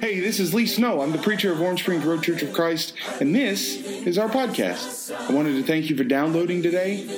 Hey, 0.00 0.20
this 0.20 0.40
is 0.40 0.52
Lee 0.52 0.66
Snow. 0.66 1.00
I'm 1.00 1.12
the 1.12 1.18
preacher 1.18 1.50
of 1.52 1.58
Warm 1.58 1.78
Springs 1.78 2.04
Road 2.04 2.22
Church 2.22 2.42
of 2.42 2.52
Christ, 2.52 2.92
and 3.20 3.34
this 3.34 3.76
is 3.76 4.18
our 4.18 4.28
podcast. 4.28 5.14
I 5.14 5.32
wanted 5.32 5.54
to 5.54 5.62
thank 5.62 5.88
you 5.88 5.96
for 5.96 6.04
downloading 6.04 6.62
today. 6.62 7.08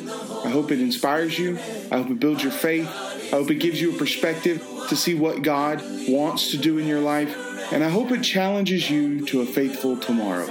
I 0.45 0.49
hope 0.49 0.71
it 0.71 0.81
inspires 0.81 1.39
you. 1.39 1.57
I 1.91 1.97
hope 1.97 2.11
it 2.11 2.21
builds 2.21 2.43
your 2.43 2.53
faith. 2.53 2.87
I 2.87 3.37
hope 3.37 3.51
it 3.51 3.57
gives 3.57 3.81
you 3.81 3.95
a 3.95 3.99
perspective 3.99 4.65
to 4.89 4.97
see 4.97 5.15
what 5.15 5.43
God 5.43 5.83
wants 6.09 6.53
to 6.53 6.57
do 6.57 6.79
in 6.79 6.87
your 6.87 7.01
life. 7.01 7.37
And 7.73 7.83
I 7.83 7.89
hope 7.89 8.13
it 8.13 8.23
challenges 8.23 8.89
you 8.89 9.27
to 9.27 9.41
a 9.41 9.47
faithful 9.47 9.97
tomorrow. 9.97 10.47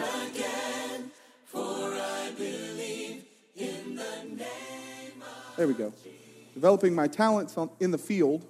There 5.55 5.67
we 5.67 5.73
go. 5.73 5.93
Developing 6.53 6.93
my 6.93 7.07
talents 7.07 7.55
in 7.79 7.91
the 7.91 7.97
field 7.97 8.45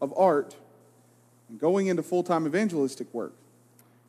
of 0.00 0.12
art 0.16 0.56
and 1.48 1.58
going 1.58 1.86
into 1.86 2.02
full 2.02 2.22
time 2.22 2.46
evangelistic 2.46 3.12
work. 3.12 3.34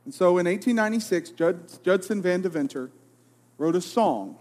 And 0.06 0.14
so 0.14 0.38
in 0.38 0.46
1896, 0.46 1.32
Jud, 1.32 1.84
Judson 1.84 2.22
Van 2.22 2.42
Deventer 2.42 2.92
wrote 3.58 3.76
a 3.76 3.82
song. 3.82 4.38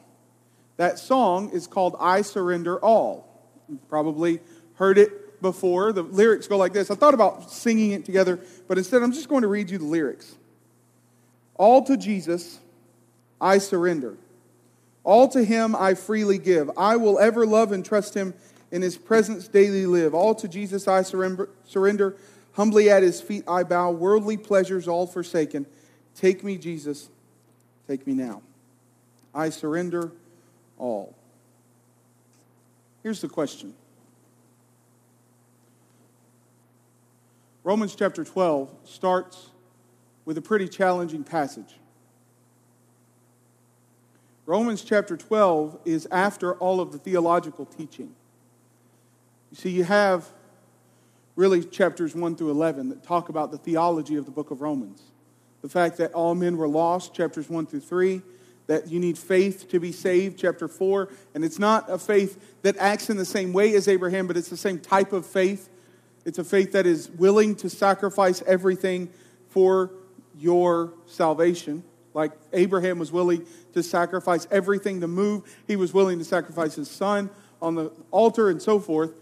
That 0.77 0.99
song 0.99 1.51
is 1.51 1.67
called 1.67 1.97
I 1.99 2.23
Surrender 2.23 2.79
All. 2.79 3.29
You've 3.69 3.89
probably 3.89 4.41
heard 4.75 4.99
it 4.99 5.41
before. 5.41 5.93
The 5.93 6.03
lyrics 6.03 6.47
go 6.47 6.57
like 6.57 6.73
this. 6.73 6.91
I 6.91 6.95
thought 6.95 7.15
about 7.15 7.51
singing 7.51 7.93
it 7.93 8.05
together, 8.05 8.41
but 8.69 8.77
instead 8.77 9.03
I'm 9.03 9.13
just 9.13 9.29
going 9.29 9.43
to 9.43 9.49
read 9.49 9.71
you 9.71 9.79
the 9.79 9.85
lyrics. 9.85 10.35
All 11.55 11.83
to 11.85 11.97
Jesus 11.97 12.59
I 13.41 13.59
surrender. 13.59 14.17
All 15.05 15.29
to 15.29 15.45
him 15.45 15.77
I 15.77 15.95
freely 15.95 16.39
give. 16.39 16.71
I 16.77 16.97
will 16.97 17.19
ever 17.19 17.47
love 17.47 17.73
and 17.73 17.85
trust 17.85 18.15
him 18.15 18.35
in 18.71 18.83
his 18.83 18.97
presence 18.97 19.47
daily 19.47 19.87
live. 19.87 20.15
All 20.15 20.35
to 20.35 20.49
Jesus 20.49 20.89
I 20.89 21.03
surrender. 21.03 22.17
Humbly 22.55 22.89
at 22.89 23.03
his 23.03 23.21
feet 23.21 23.45
I 23.49 23.65
bow, 23.65 23.91
worldly 23.91 24.37
pleasures 24.37 24.89
all 24.89 25.07
forsaken. 25.07 25.67
Take 26.15 26.45
me, 26.45 26.57
Jesus, 26.57 27.09
take 27.89 28.07
me 28.07 28.15
now. 28.15 28.43
I 29.35 29.51
surrender 29.51 30.13
all. 30.79 31.15
Here's 33.03 33.21
the 33.21 33.29
question 33.29 33.75
Romans 37.65 37.95
chapter 37.95 38.25
12 38.25 38.73
starts 38.85 39.51
with 40.25 40.39
a 40.39 40.43
pretty 40.43 40.69
challenging 40.69 41.25
passage. 41.25 41.75
Romans 44.47 44.83
chapter 44.83 45.17
12 45.17 45.79
is 45.87 46.07
after 46.11 46.55
all 46.55 46.81
of 46.81 46.93
the 46.93 46.99
theological 46.99 47.65
teaching. 47.65 48.15
You 49.51 49.57
see, 49.57 49.71
you 49.71 49.85
have 49.85 50.29
really 51.37 51.65
chapters 51.65 52.15
1 52.15 52.37
through 52.37 52.51
11 52.51 52.91
that 52.91 53.03
talk 53.03 53.29
about 53.29 53.51
the 53.51 53.59
theology 53.59 54.17
of 54.17 54.25
the 54.25 54.31
book 54.31 54.51
of 54.51 54.61
Romans. 54.61 55.03
The 55.63 55.69
fact 55.69 55.97
that 55.99 56.13
all 56.13 56.35
men 56.35 56.57
were 56.57 56.69
lost, 56.69 57.15
chapters 57.15 57.49
1 57.49 57.67
through 57.67 57.81
3, 57.81 58.23
that 58.67 58.89
you 58.89 58.99
need 58.99 59.19
faith 59.19 59.69
to 59.71 59.81
be 59.81 59.93
saved, 59.93 60.39
chapter 60.39 60.69
4. 60.69 61.09
And 61.35 61.45
it's 61.45 61.59
not 61.59 61.91
a 61.91 61.99
faith 61.99 62.59
that 62.63 62.77
acts 62.79 63.11
in 63.11 63.17
the 63.17 63.25
same 63.25 63.53
way 63.53 63.75
as 63.75 63.89
Abraham, 63.89 64.27
but 64.27 64.37
it's 64.37 64.49
the 64.49 64.57
same 64.57 64.79
type 64.79 65.13
of 65.13 65.27
faith. 65.27 65.69
It's 66.25 66.39
a 66.39 66.45
faith 66.45 66.73
that 66.73 66.87
is 66.87 67.11
willing 67.11 67.57
to 67.57 67.69
sacrifice 67.69 68.43
everything 68.47 69.11
for 69.49 69.91
your 70.39 70.93
salvation. 71.07 71.83
Like 72.15 72.33
Abraham 72.53 72.99
was 72.99 73.13
willing 73.13 73.47
to 73.73 73.83
sacrifice 73.83 74.47
everything 74.51 75.01
to 75.01 75.09
move, 75.09 75.43
he 75.67 75.77
was 75.77 75.93
willing 75.93 76.19
to 76.19 76.25
sacrifice 76.25 76.75
his 76.75 76.91
son 76.91 77.29
on 77.61 77.75
the 77.75 77.91
altar 78.11 78.51
and 78.51 78.63
so 78.63 78.79
forth. 78.79 79.13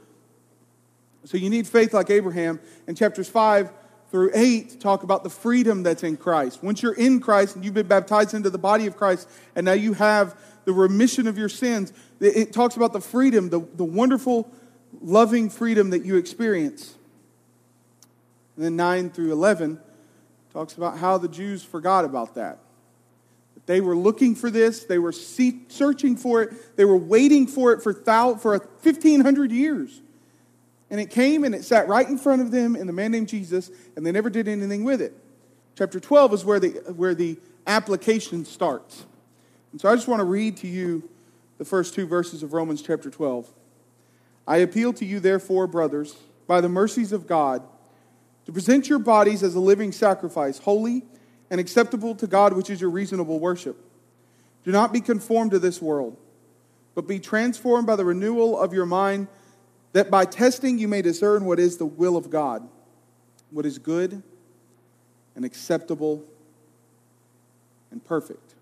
So 1.24 1.36
you 1.36 1.50
need 1.50 1.66
faith 1.66 1.94
like 1.94 2.10
Abraham. 2.10 2.60
And 2.86 2.96
chapters 2.96 3.28
5 3.28 3.70
through 4.10 4.30
8 4.34 4.80
talk 4.80 5.02
about 5.02 5.24
the 5.24 5.30
freedom 5.30 5.82
that's 5.82 6.02
in 6.02 6.16
Christ. 6.16 6.62
Once 6.62 6.82
you're 6.82 6.94
in 6.94 7.20
Christ 7.20 7.56
and 7.56 7.64
you've 7.64 7.74
been 7.74 7.86
baptized 7.86 8.34
into 8.34 8.50
the 8.50 8.58
body 8.58 8.86
of 8.86 8.96
Christ, 8.96 9.28
and 9.56 9.64
now 9.64 9.72
you 9.72 9.94
have 9.94 10.38
the 10.64 10.72
remission 10.72 11.26
of 11.26 11.38
your 11.38 11.48
sins, 11.48 11.92
it 12.20 12.52
talks 12.52 12.76
about 12.76 12.92
the 12.92 13.00
freedom, 13.00 13.48
the, 13.48 13.60
the 13.74 13.84
wonderful, 13.84 14.50
loving 15.00 15.48
freedom 15.48 15.90
that 15.90 16.04
you 16.04 16.16
experience. 16.16 16.94
And 18.56 18.64
then 18.64 18.76
9 18.76 19.10
through 19.10 19.32
11 19.32 19.80
talks 20.52 20.74
about 20.74 20.98
how 20.98 21.18
the 21.18 21.28
Jews 21.28 21.64
forgot 21.64 22.04
about 22.04 22.34
that. 22.34 22.58
They 23.64 23.80
were 23.80 23.96
looking 23.96 24.34
for 24.34 24.50
this, 24.50 24.84
they 24.84 24.98
were 24.98 25.12
searching 25.12 26.16
for 26.16 26.42
it, 26.42 26.76
they 26.76 26.84
were 26.84 26.96
waiting 26.96 27.46
for 27.46 27.72
it 27.72 27.82
for, 27.82 27.94
for 27.94 28.58
1,500 28.58 29.52
years. 29.52 30.00
And 30.92 31.00
it 31.00 31.08
came 31.08 31.42
and 31.42 31.54
it 31.54 31.64
sat 31.64 31.88
right 31.88 32.06
in 32.06 32.18
front 32.18 32.42
of 32.42 32.50
them 32.50 32.76
and 32.76 32.86
the 32.86 32.92
man 32.92 33.12
named 33.12 33.28
Jesus, 33.28 33.70
and 33.96 34.04
they 34.04 34.12
never 34.12 34.28
did 34.28 34.46
anything 34.46 34.84
with 34.84 35.00
it. 35.00 35.14
Chapter 35.74 35.98
12 35.98 36.34
is 36.34 36.44
where 36.44 36.60
the, 36.60 36.68
where 36.92 37.14
the 37.14 37.38
application 37.66 38.44
starts. 38.44 39.06
And 39.72 39.80
so 39.80 39.88
I 39.88 39.94
just 39.94 40.06
want 40.06 40.20
to 40.20 40.24
read 40.24 40.58
to 40.58 40.68
you 40.68 41.08
the 41.56 41.64
first 41.64 41.94
two 41.94 42.06
verses 42.06 42.42
of 42.42 42.52
Romans 42.52 42.82
chapter 42.82 43.08
12. 43.08 43.50
I 44.46 44.58
appeal 44.58 44.92
to 44.92 45.06
you, 45.06 45.18
therefore, 45.18 45.66
brothers, 45.66 46.14
by 46.46 46.60
the 46.60 46.68
mercies 46.68 47.10
of 47.10 47.26
God, 47.26 47.62
to 48.44 48.52
present 48.52 48.90
your 48.90 48.98
bodies 48.98 49.42
as 49.42 49.54
a 49.54 49.60
living 49.60 49.92
sacrifice, 49.92 50.58
holy 50.58 51.04
and 51.50 51.58
acceptable 51.58 52.14
to 52.16 52.26
God, 52.26 52.52
which 52.52 52.68
is 52.68 52.82
your 52.82 52.90
reasonable 52.90 53.40
worship. 53.40 53.82
Do 54.62 54.72
not 54.72 54.92
be 54.92 55.00
conformed 55.00 55.52
to 55.52 55.58
this 55.58 55.80
world, 55.80 56.18
but 56.94 57.08
be 57.08 57.18
transformed 57.18 57.86
by 57.86 57.96
the 57.96 58.04
renewal 58.04 58.60
of 58.60 58.74
your 58.74 58.84
mind 58.84 59.28
that 59.92 60.10
by 60.10 60.24
testing 60.24 60.78
you 60.78 60.88
may 60.88 61.02
discern 61.02 61.44
what 61.44 61.58
is 61.58 61.76
the 61.76 61.86
will 61.86 62.16
of 62.16 62.30
God, 62.30 62.66
what 63.50 63.66
is 63.66 63.78
good 63.78 64.22
and 65.36 65.44
acceptable 65.44 66.24
and 67.90 68.04
perfect. 68.04 68.54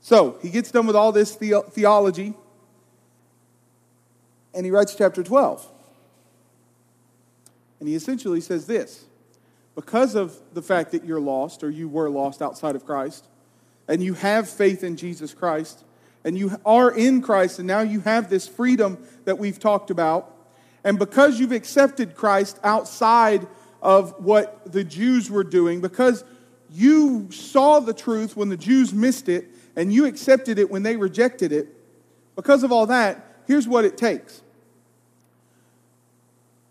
So 0.00 0.38
he 0.42 0.50
gets 0.50 0.70
done 0.70 0.86
with 0.86 0.96
all 0.96 1.12
this 1.12 1.36
the- 1.36 1.64
theology, 1.70 2.34
and 4.52 4.66
he 4.66 4.70
writes 4.72 4.94
chapter 4.94 5.22
12. 5.22 5.66
And 7.78 7.88
he 7.88 7.94
essentially 7.94 8.40
says 8.40 8.66
this 8.66 9.04
because 9.74 10.14
of 10.14 10.38
the 10.52 10.62
fact 10.62 10.92
that 10.92 11.04
you're 11.04 11.20
lost, 11.20 11.64
or 11.64 11.70
you 11.70 11.88
were 11.88 12.10
lost 12.10 12.42
outside 12.42 12.76
of 12.76 12.84
Christ, 12.84 13.26
and 13.88 14.02
you 14.02 14.14
have 14.14 14.48
faith 14.48 14.84
in 14.84 14.96
Jesus 14.96 15.32
Christ, 15.34 15.84
and 16.24 16.38
you 16.38 16.58
are 16.64 16.90
in 16.90 17.22
Christ, 17.22 17.58
and 17.58 17.66
now 17.66 17.80
you 17.80 18.00
have 18.00 18.30
this 18.30 18.46
freedom 18.46 19.04
that 19.24 19.38
we've 19.38 19.58
talked 19.58 19.90
about. 19.90 20.34
And 20.84 20.98
because 20.98 21.38
you've 21.38 21.52
accepted 21.52 22.14
Christ 22.14 22.58
outside 22.62 23.46
of 23.80 24.24
what 24.24 24.72
the 24.72 24.84
Jews 24.84 25.30
were 25.30 25.44
doing, 25.44 25.80
because 25.80 26.24
you 26.70 27.30
saw 27.30 27.80
the 27.80 27.92
truth 27.92 28.36
when 28.36 28.48
the 28.48 28.56
Jews 28.56 28.92
missed 28.92 29.28
it, 29.28 29.48
and 29.74 29.92
you 29.92 30.04
accepted 30.06 30.58
it 30.58 30.70
when 30.70 30.82
they 30.82 30.96
rejected 30.96 31.52
it, 31.52 31.68
because 32.36 32.62
of 32.62 32.72
all 32.72 32.86
that, 32.86 33.24
here's 33.46 33.68
what 33.68 33.84
it 33.84 33.96
takes 33.96 34.42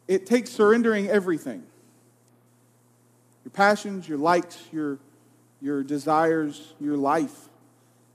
it 0.07 0.25
takes 0.25 0.49
surrendering 0.49 1.07
everything 1.07 1.63
your 3.45 3.51
passions, 3.51 4.07
your 4.07 4.17
likes, 4.17 4.59
your, 4.71 4.99
your 5.61 5.83
desires, 5.83 6.73
your 6.79 6.97
life, 6.97 7.49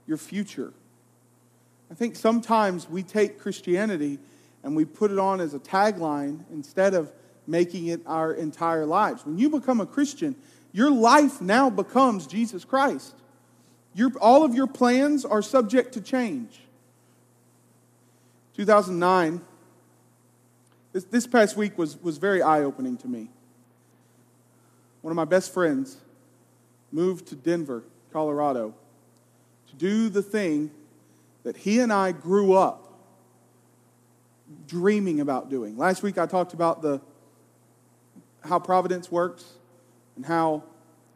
your 0.05 0.17
future. 0.17 0.73
I 1.89 1.93
think 1.93 2.15
sometimes 2.15 2.89
we 2.89 3.03
take 3.03 3.39
Christianity 3.39 4.19
and 4.63 4.75
we 4.75 4.85
put 4.85 5.11
it 5.11 5.19
on 5.19 5.39
as 5.39 5.53
a 5.53 5.59
tagline 5.59 6.43
instead 6.51 6.93
of 6.93 7.11
making 7.45 7.87
it 7.87 8.01
our 8.05 8.33
entire 8.33 8.85
lives. 8.85 9.25
When 9.25 9.37
you 9.37 9.49
become 9.49 9.79
a 9.79 9.85
Christian, 9.85 10.35
your 10.73 10.91
life 10.91 11.41
now 11.41 11.69
becomes 11.69 12.27
Jesus 12.27 12.65
Christ. 12.65 13.15
Your, 13.93 14.11
all 14.19 14.43
of 14.43 14.53
your 14.53 14.67
plans 14.67 15.23
are 15.23 15.41
subject 15.41 15.93
to 15.93 16.01
change. 16.01 16.59
2009, 18.55 19.41
this, 20.91 21.03
this 21.05 21.27
past 21.27 21.55
week 21.55 21.77
was, 21.77 22.01
was 22.01 22.17
very 22.17 22.41
eye 22.41 22.61
opening 22.61 22.97
to 22.97 23.07
me. 23.07 23.29
One 25.01 25.11
of 25.11 25.15
my 25.15 25.25
best 25.25 25.53
friends 25.53 25.97
moved 26.91 27.27
to 27.27 27.35
Denver, 27.35 27.83
Colorado, 28.11 28.73
to 29.69 29.75
do 29.75 30.09
the 30.09 30.21
thing 30.21 30.71
that 31.47 31.55
he 31.55 31.79
and 31.79 31.93
I 31.93 32.11
grew 32.11 32.51
up 32.51 32.99
dreaming 34.67 35.21
about 35.21 35.49
doing. 35.49 35.77
Last 35.77 36.03
week 36.03 36.17
I 36.17 36.25
talked 36.25 36.51
about 36.51 36.81
the 36.81 36.99
how 38.43 38.59
providence 38.59 39.09
works 39.09 39.45
and 40.17 40.25
how 40.25 40.63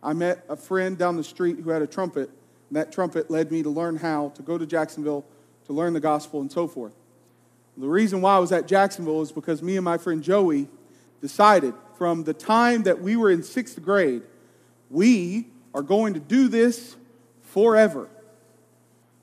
I 0.01 0.13
met 0.13 0.45
a 0.48 0.56
friend 0.56 0.98
down 0.98 1.18
the 1.18 1.24
street 1.25 1.60
who 1.60 1.69
had 1.69 1.81
a 1.81 1.88
trumpet, 1.88 2.30
and 2.69 2.78
that 2.78 2.94
trumpet 2.94 3.30
led 3.30 3.51
me 3.51 3.62
to 3.62 3.69
learn 3.69 3.98
how 3.98 4.30
to 4.36 4.42
go 4.42 4.57
to 4.57 4.66
Jacksonville 4.66 5.25
to 5.66 5.74
learn 5.74 5.92
the 5.92 6.00
gospel 6.00 6.39
and 6.39 6.50
so 6.50 6.66
forth. 6.66 6.95
The 7.75 7.89
reason 7.89 8.22
why 8.22 8.38
I 8.38 8.39
was 8.39 8.54
at 8.54 8.69
Jacksonville 8.69 9.22
is 9.22 9.33
because 9.33 9.62
me 9.62 9.75
and 9.75 9.83
my 9.83 9.98
friend 9.98 10.24
Joey 10.24 10.69
decided 11.19 11.74
from 11.98 12.24
the 12.24 12.33
time 12.33 12.83
that 12.83 13.01
we 13.01 13.18
were 13.18 13.31
in 13.31 13.44
sixth 13.44 13.83
grade, 13.83 14.22
we 14.89 15.48
are 15.74 15.81
going 15.81 16.13
to 16.13 16.22
do 16.22 16.48
this 16.48 16.95
forever. 17.42 18.07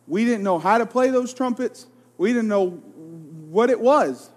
We 0.09 0.25
didn't 0.25 0.43
know 0.43 0.59
how 0.59 0.79
to 0.79 0.87
play 0.87 1.11
those 1.11 1.33
trumpets. 1.35 1.87
We 2.17 2.33
didn't 2.33 2.49
know 2.49 2.71
what 2.71 3.71
it 3.71 3.79
was. 3.79 4.31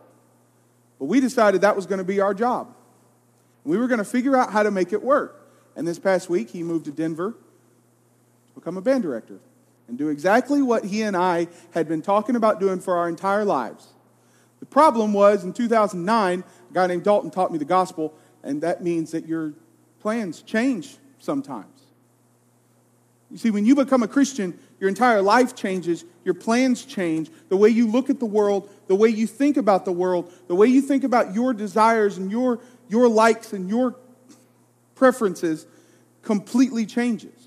But 0.99 1.05
we 1.05 1.19
decided 1.19 1.61
that 1.61 1.75
was 1.75 1.85
going 1.85 1.99
to 1.99 2.03
be 2.03 2.19
our 2.19 2.33
job. 2.33 2.75
We 3.63 3.77
were 3.77 3.87
going 3.87 3.99
to 3.99 4.05
figure 4.05 4.35
out 4.35 4.51
how 4.51 4.63
to 4.63 4.71
make 4.71 4.93
it 4.93 5.01
work. 5.01 5.49
And 5.75 5.87
this 5.87 5.97
past 5.99 6.29
week, 6.29 6.49
he 6.49 6.63
moved 6.63 6.85
to 6.85 6.91
Denver 6.91 7.31
to 7.31 8.53
become 8.53 8.77
a 8.77 8.81
band 8.81 9.03
director 9.03 9.39
and 9.87 9.97
do 9.97 10.09
exactly 10.09 10.61
what 10.61 10.85
he 10.85 11.01
and 11.01 11.15
I 11.15 11.47
had 11.71 11.87
been 11.87 12.01
talking 12.01 12.35
about 12.35 12.59
doing 12.59 12.79
for 12.79 12.97
our 12.97 13.07
entire 13.07 13.45
lives. 13.45 13.87
The 14.59 14.65
problem 14.65 15.13
was 15.13 15.43
in 15.43 15.53
2009, 15.53 16.43
a 16.43 16.73
guy 16.73 16.87
named 16.87 17.03
Dalton 17.03 17.31
taught 17.31 17.51
me 17.51 17.57
the 17.57 17.65
gospel, 17.65 18.13
and 18.43 18.61
that 18.61 18.83
means 18.83 19.11
that 19.11 19.25
your 19.25 19.53
plans 19.99 20.41
change 20.41 20.97
sometimes. 21.19 21.81
You 23.29 23.37
see, 23.37 23.51
when 23.51 23.65
you 23.65 23.75
become 23.75 24.03
a 24.03 24.07
Christian, 24.07 24.59
your 24.81 24.89
entire 24.89 25.21
life 25.21 25.55
changes, 25.55 26.03
your 26.25 26.33
plans 26.33 26.83
change, 26.83 27.29
the 27.49 27.55
way 27.55 27.69
you 27.69 27.87
look 27.87 28.09
at 28.09 28.19
the 28.19 28.25
world, 28.25 28.67
the 28.87 28.95
way 28.95 29.09
you 29.09 29.27
think 29.27 29.55
about 29.55 29.85
the 29.85 29.91
world, 29.91 30.33
the 30.47 30.55
way 30.55 30.65
you 30.65 30.81
think 30.81 31.03
about 31.03 31.35
your 31.35 31.53
desires 31.53 32.17
and 32.17 32.31
your, 32.31 32.59
your 32.89 33.07
likes 33.07 33.53
and 33.53 33.69
your 33.69 33.95
preferences 34.95 35.67
completely 36.23 36.87
changes. 36.87 37.45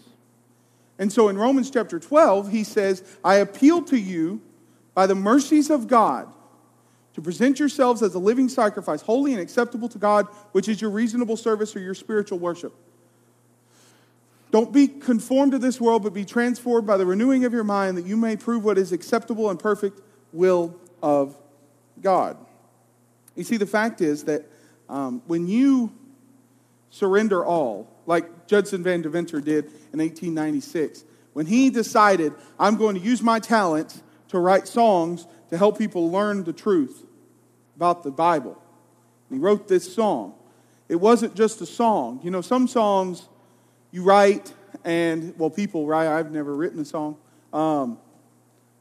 And 0.97 1.13
so 1.13 1.29
in 1.29 1.37
Romans 1.37 1.73
chapter 1.73 1.99
12, 1.99 2.53
he 2.53 2.63
says, 2.63 3.03
I 3.25 3.37
appeal 3.37 3.83
to 3.83 3.99
you 3.99 4.41
by 4.95 5.09
the 5.09 5.17
mercies 5.17 5.71
of 5.71 5.89
God 5.89 6.33
to 7.15 7.21
present 7.21 7.59
yourselves 7.59 8.01
as 8.01 8.15
a 8.15 8.19
living 8.21 8.49
sacrifice, 8.49 9.03
holy 9.03 9.33
and 9.33 9.43
acceptable 9.43 9.89
to 9.89 9.99
God, 9.99 10.27
which 10.53 10.69
is 10.69 10.81
your 10.81 10.91
reasonable 10.91 11.37
service 11.37 11.75
or 11.75 11.81
your 11.81 11.95
spiritual 11.95 12.39
worship. 12.39 12.73
Don't 14.55 14.73
be 14.73 14.87
conformed 14.87 15.51
to 15.51 15.59
this 15.59 15.81
world, 15.81 16.05
but 16.05 16.15
be 16.15 16.25
transformed 16.25 16.87
by 16.87 16.97
the 16.97 17.05
renewing 17.05 17.45
of 17.45 17.53
your 17.53 17.65
mind 17.65 17.99
that 17.99 18.07
you 18.07 18.17
may 18.17 18.37
prove 18.37 18.65
what 18.65 18.79
is 18.79 18.93
acceptable 18.93 19.51
and 19.51 19.59
perfect 19.59 20.01
will 20.33 20.79
of 21.03 21.37
God. 22.01 22.37
You 23.35 23.43
see, 23.43 23.57
the 23.57 23.67
fact 23.67 24.01
is 24.01 24.23
that 24.27 24.45
um, 24.89 25.23
when 25.27 25.49
you 25.49 25.93
surrender 26.91 27.45
all, 27.45 27.91
like 28.07 28.47
Judson 28.47 28.85
Van 28.85 29.03
Deventer 29.03 29.41
did 29.41 29.65
in 29.93 29.99
1896, 29.99 31.03
when 31.33 31.47
he 31.47 31.69
decided, 31.69 32.33
I'm 32.57 32.77
going 32.77 32.95
to 32.95 33.01
use 33.01 33.23
my 33.23 33.41
talents 33.41 34.05
to 34.29 34.39
write 34.39 34.69
songs 34.69 35.27
to 35.51 35.59
help 35.59 35.79
people 35.79 36.13
learn 36.13 36.45
the 36.45 36.53
truth 36.53 37.05
about 37.75 38.05
the 38.05 38.13
Bible. 38.13 38.57
he 39.33 39.37
wrote 39.37 39.67
this 39.67 39.93
song. 39.93 40.33
It 40.89 41.01
wasn't 41.01 41.35
just 41.35 41.61
a 41.61 41.67
song. 41.67 42.21
You 42.23 42.31
know, 42.31 42.41
some 42.41 42.69
songs 42.69 43.29
you 43.95 44.03
write, 44.03 44.53
and, 44.85 45.39
well, 45.39 45.51
people 45.51 45.87
write. 45.87 46.09
I've 46.09 46.33
never 46.33 46.53
written 46.53 46.81
a 46.81 46.85
song. 46.85 47.17
Um, 47.53 47.97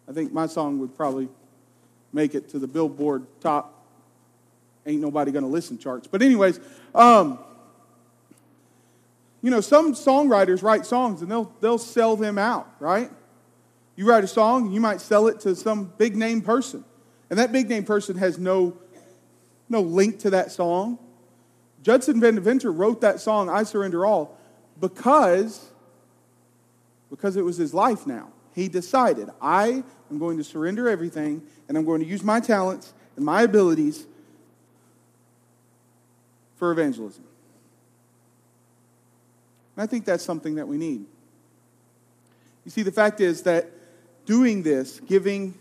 I 0.10 0.12
think 0.12 0.33
my 0.33 0.48
song 0.48 0.80
would 0.80 0.98
probably 0.98 1.30
make 2.12 2.33
it 2.33 2.50
to 2.50 2.57
the 2.57 2.65
Billboard 2.65 3.27
top. 3.39 3.86
Ain't 4.88 5.01
nobody 5.01 5.31
to 5.44 5.51
listen 5.51 5.77
charts. 5.77 6.07
But, 6.07 6.24
anyways, 6.24 6.60
um, 6.95 7.38
you 9.44 9.51
know, 9.51 9.62
some 9.62 9.94
songwriters 9.94 10.63
write 10.63 10.83
songs 10.83 11.21
and 11.21 11.30
they'll, 11.30 11.54
they'll 11.62 11.77
sell 11.77 12.16
them 12.16 12.39
out, 12.39 12.68
right? 12.80 13.12
You 13.95 14.07
write 14.09 14.24
a 14.24 14.27
song, 14.27 14.71
you 14.71 14.81
might 14.81 15.00
sell 15.00 15.27
it 15.27 15.42
to 15.42 15.56
some 15.56 15.94
big 16.00 16.16
name 16.16 16.42
person. 16.42 16.83
And 17.30 17.38
that 17.38 17.51
big 17.51 17.69
name 17.69 17.83
person 17.83 18.18
has 18.18 18.39
no, 18.39 18.75
no 19.69 19.81
link 19.81 20.18
to 20.21 20.31
that 20.31 20.51
song. 20.51 20.98
Judson 21.83 22.19
Van 22.19 22.36
wrote 22.63 23.01
that 23.01 23.19
song, 23.19 23.48
I 23.48 23.62
Surrender 23.62 24.07
All, 24.07 24.39
because, 24.83 25.71
because 27.09 27.38
it 27.38 27.45
was 27.45 27.56
his 27.56 27.74
life 27.74 28.06
now. 28.06 28.27
He 28.53 28.68
decided, 28.68 29.30
I 29.41 29.81
am 30.12 30.19
going 30.19 30.35
to 30.38 30.44
surrender 30.44 30.89
everything 30.89 31.41
and 31.69 31.77
I'm 31.77 31.85
going 31.85 32.01
to 32.01 32.06
use 32.06 32.21
my 32.21 32.41
talents 32.41 32.94
and 33.15 33.24
my 33.24 33.44
abilities 33.44 34.06
for 36.57 36.74
evangelism. 36.74 37.24
And 39.77 39.83
I 39.83 39.88
think 39.88 40.03
that's 40.03 40.24
something 40.24 40.56
that 40.56 40.68
we 40.68 40.75
need. 40.75 41.06
You 42.65 42.71
see, 42.71 42.83
the 42.83 42.91
fact 42.91 43.21
is 43.21 43.44
that 43.44 43.71
doing 44.25 44.63
this, 44.63 45.00
giving, 45.00 45.57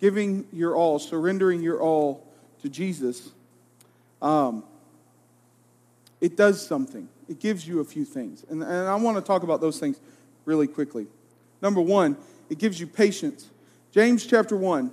giving 0.00 0.46
your 0.52 0.76
all, 0.76 1.00
surrendering 1.00 1.62
your 1.64 1.80
all 1.80 2.24
to 2.62 2.68
Jesus, 2.68 3.28
um, 4.22 4.62
it 6.20 6.36
does 6.36 6.64
something. 6.64 7.08
It 7.28 7.40
gives 7.40 7.66
you 7.66 7.80
a 7.80 7.84
few 7.84 8.04
things. 8.04 8.44
And, 8.48 8.62
and 8.62 8.88
I 8.88 8.94
want 8.96 9.16
to 9.16 9.22
talk 9.22 9.42
about 9.42 9.60
those 9.60 9.78
things 9.78 10.00
really 10.44 10.66
quickly. 10.66 11.06
Number 11.60 11.80
one, 11.80 12.16
it 12.48 12.58
gives 12.58 12.78
you 12.78 12.86
patience. 12.86 13.50
James 13.90 14.26
chapter 14.26 14.56
1. 14.56 14.90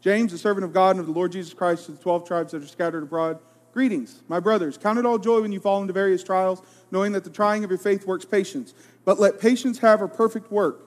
James, 0.00 0.32
a 0.34 0.38
servant 0.38 0.64
of 0.64 0.72
God 0.74 0.90
and 0.90 1.00
of 1.00 1.06
the 1.06 1.12
Lord 1.12 1.32
Jesus 1.32 1.54
Christ, 1.54 1.86
to 1.86 1.92
the 1.92 1.98
12 1.98 2.26
tribes 2.26 2.52
that 2.52 2.62
are 2.62 2.66
scattered 2.66 3.02
abroad. 3.02 3.38
Greetings, 3.72 4.22
my 4.28 4.38
brothers. 4.38 4.76
Count 4.76 4.98
it 4.98 5.06
all 5.06 5.18
joy 5.18 5.40
when 5.40 5.50
you 5.50 5.60
fall 5.60 5.80
into 5.80 5.92
various 5.92 6.22
trials, 6.22 6.62
knowing 6.90 7.12
that 7.12 7.24
the 7.24 7.30
trying 7.30 7.64
of 7.64 7.70
your 7.70 7.78
faith 7.78 8.06
works 8.06 8.24
patience. 8.24 8.74
But 9.04 9.18
let 9.18 9.40
patience 9.40 9.78
have 9.78 10.00
her 10.00 10.08
perfect 10.08 10.52
work. 10.52 10.80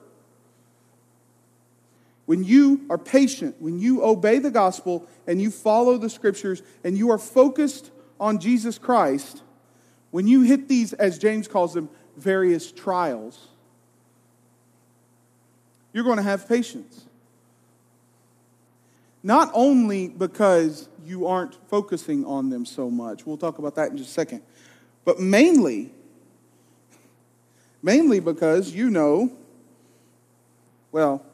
When 2.26 2.44
you 2.44 2.86
are 2.90 2.98
patient, 2.98 3.56
when 3.58 3.78
you 3.78 4.04
obey 4.04 4.38
the 4.38 4.50
gospel 4.50 5.08
and 5.26 5.40
you 5.40 5.50
follow 5.50 5.98
the 5.98 6.10
scriptures 6.10 6.62
and 6.84 6.96
you 6.96 7.10
are 7.10 7.18
focused 7.18 7.90
on 8.20 8.38
Jesus 8.38 8.78
Christ, 8.78 9.42
when 10.10 10.26
you 10.26 10.42
hit 10.42 10.68
these, 10.68 10.92
as 10.94 11.18
James 11.18 11.48
calls 11.48 11.74
them, 11.74 11.88
various 12.16 12.72
trials, 12.72 13.48
you're 15.92 16.04
going 16.04 16.16
to 16.16 16.22
have 16.22 16.48
patience. 16.48 17.04
Not 19.22 19.50
only 19.52 20.08
because 20.08 20.88
you 21.04 21.26
aren't 21.26 21.54
focusing 21.68 22.24
on 22.24 22.50
them 22.50 22.64
so 22.64 22.90
much, 22.90 23.26
we'll 23.26 23.36
talk 23.36 23.58
about 23.58 23.74
that 23.74 23.90
in 23.90 23.98
just 23.98 24.10
a 24.10 24.12
second, 24.12 24.42
but 25.04 25.20
mainly, 25.20 25.90
mainly 27.82 28.20
because 28.20 28.72
you 28.72 28.90
know, 28.90 29.32
well, 30.92 31.24